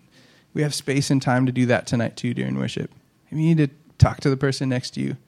we 0.53 0.62
have 0.62 0.74
space 0.74 1.11
and 1.11 1.20
time 1.22 1.46
to 1.46 1.53
do 1.53 1.66
that 1.66 1.87
tonight, 1.87 2.16
too, 2.16 2.35
during 2.35 2.57
worship. 2.57 2.90
Maybe 3.31 3.42
you 3.44 3.55
need 3.55 3.70
to 3.70 3.74
talk 3.98 4.20
to 4.20 4.31
the 4.31 4.37
person 4.37 4.68
next 4.68 4.90
to 4.92 5.00
you 5.00 5.11
and 5.11 5.18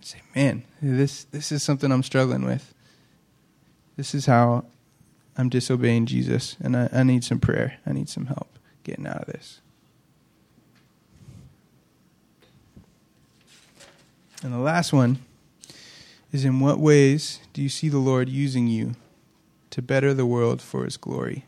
say, 0.00 0.22
man, 0.34 0.64
this, 0.80 1.24
this 1.24 1.50
is 1.50 1.62
something 1.62 1.90
I'm 1.90 2.02
struggling 2.02 2.44
with. 2.44 2.74
This 3.96 4.14
is 4.14 4.26
how 4.26 4.64
I'm 5.36 5.48
disobeying 5.48 6.06
Jesus, 6.06 6.56
and 6.60 6.76
I, 6.76 6.88
I 6.92 7.02
need 7.02 7.24
some 7.24 7.40
prayer. 7.40 7.78
I 7.86 7.92
need 7.92 8.08
some 8.08 8.26
help 8.26 8.58
getting 8.82 9.06
out 9.06 9.22
of 9.22 9.26
this. 9.26 9.60
And 14.42 14.52
the 14.52 14.58
last 14.58 14.92
one 14.92 15.18
is 16.32 16.44
in 16.44 16.60
what 16.60 16.78
ways 16.78 17.40
do 17.52 17.62
you 17.62 17.68
see 17.68 17.88
the 17.88 17.98
Lord 17.98 18.28
using 18.28 18.66
you 18.66 18.94
to 19.70 19.80
better 19.80 20.12
the 20.12 20.26
world 20.26 20.60
for 20.60 20.84
his 20.84 20.96
glory? 20.96 21.46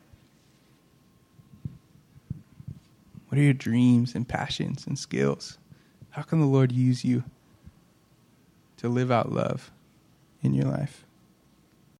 What 3.28 3.38
are 3.38 3.42
your 3.42 3.52
dreams 3.52 4.14
and 4.14 4.26
passions 4.26 4.86
and 4.86 4.98
skills? 4.98 5.58
How 6.10 6.22
can 6.22 6.40
the 6.40 6.46
Lord 6.46 6.72
use 6.72 7.04
you 7.04 7.24
to 8.78 8.88
live 8.88 9.10
out 9.10 9.30
love 9.30 9.70
in 10.42 10.54
your 10.54 10.66
life? 10.66 11.05